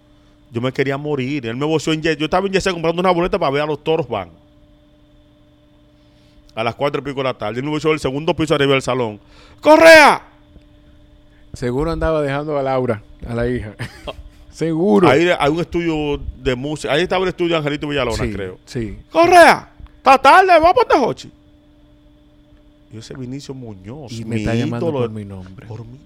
[0.52, 1.46] Yo me quería morir.
[1.46, 2.18] Él me voció en Yes.
[2.18, 4.30] Yo estaba en Yes comprando una boleta para ver a los toros van.
[6.56, 7.60] A las cuatro y pico de la tarde.
[7.60, 9.20] Él me voció del segundo piso arriba del salón.
[9.60, 10.24] ¡Correa!
[11.54, 13.76] Seguro andaba dejando a Laura, a la hija.
[14.58, 15.08] Seguro.
[15.08, 16.92] Ahí hay un estudio de música.
[16.92, 18.58] Ahí estaba el estudio de Angelito Villalona, sí, creo.
[18.66, 18.98] Sí.
[19.12, 19.70] ¡Correa!
[19.98, 20.48] ¡Está tarde!
[20.60, 21.32] ¡Va para Tejochi!
[22.92, 24.12] Y ese Vinicio Muñoz.
[24.14, 25.68] Y me está llamando por mi nombre.
[25.68, 26.00] por mí.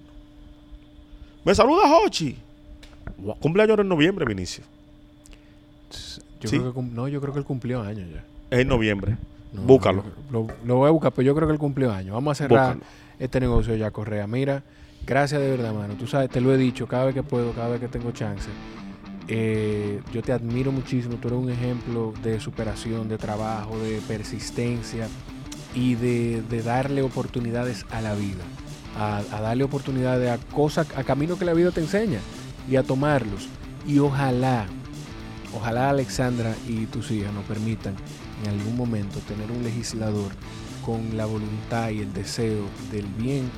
[1.46, 2.36] Me saluda Hochi.
[3.40, 4.66] Cumpleaños en noviembre, Vinicio.
[6.42, 6.58] Yo Sí.
[6.58, 8.24] creo que cum- no, yo creo que él cumplió años ya.
[8.50, 9.16] Es en noviembre.
[9.54, 10.04] No, Búscalo.
[10.30, 12.14] Lo, lo voy a buscar, pero yo creo que él cumplió años.
[12.16, 12.92] Vamos a cerrar Búscalo.
[13.18, 14.28] este negocio ya, Correa.
[14.28, 14.62] Mira,
[15.06, 15.96] gracias de verdad, mano.
[15.96, 18.50] Tú sabes, te lo he dicho cada vez que puedo, cada vez que tengo chance.
[19.28, 21.16] Eh, yo te admiro muchísimo.
[21.16, 25.08] Tú eres un ejemplo de superación, de trabajo, de persistencia
[25.74, 28.44] y de, darle oportunidades a la vida.
[28.98, 32.20] A, a darle oportunidades a cosas, a caminos que la vida te enseña
[32.70, 33.48] y a tomarlos.
[33.88, 34.66] Y ojalá,
[35.56, 37.96] ojalá Alexandra y tus hijas nos permitan
[38.44, 40.32] en algún momento tener un legislador
[40.86, 43.50] con la voluntad y el deseo del bien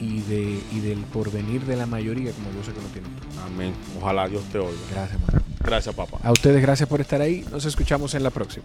[0.00, 3.10] y, de, y del porvenir de la mayoría, como yo sé que lo tienen.
[3.44, 3.74] Amén.
[4.00, 4.78] Ojalá Dios te oiga.
[4.92, 5.44] Gracias, hermano.
[5.64, 6.18] Gracias, papá.
[6.22, 7.44] A ustedes, gracias por estar ahí.
[7.50, 8.64] Nos escuchamos en la próxima.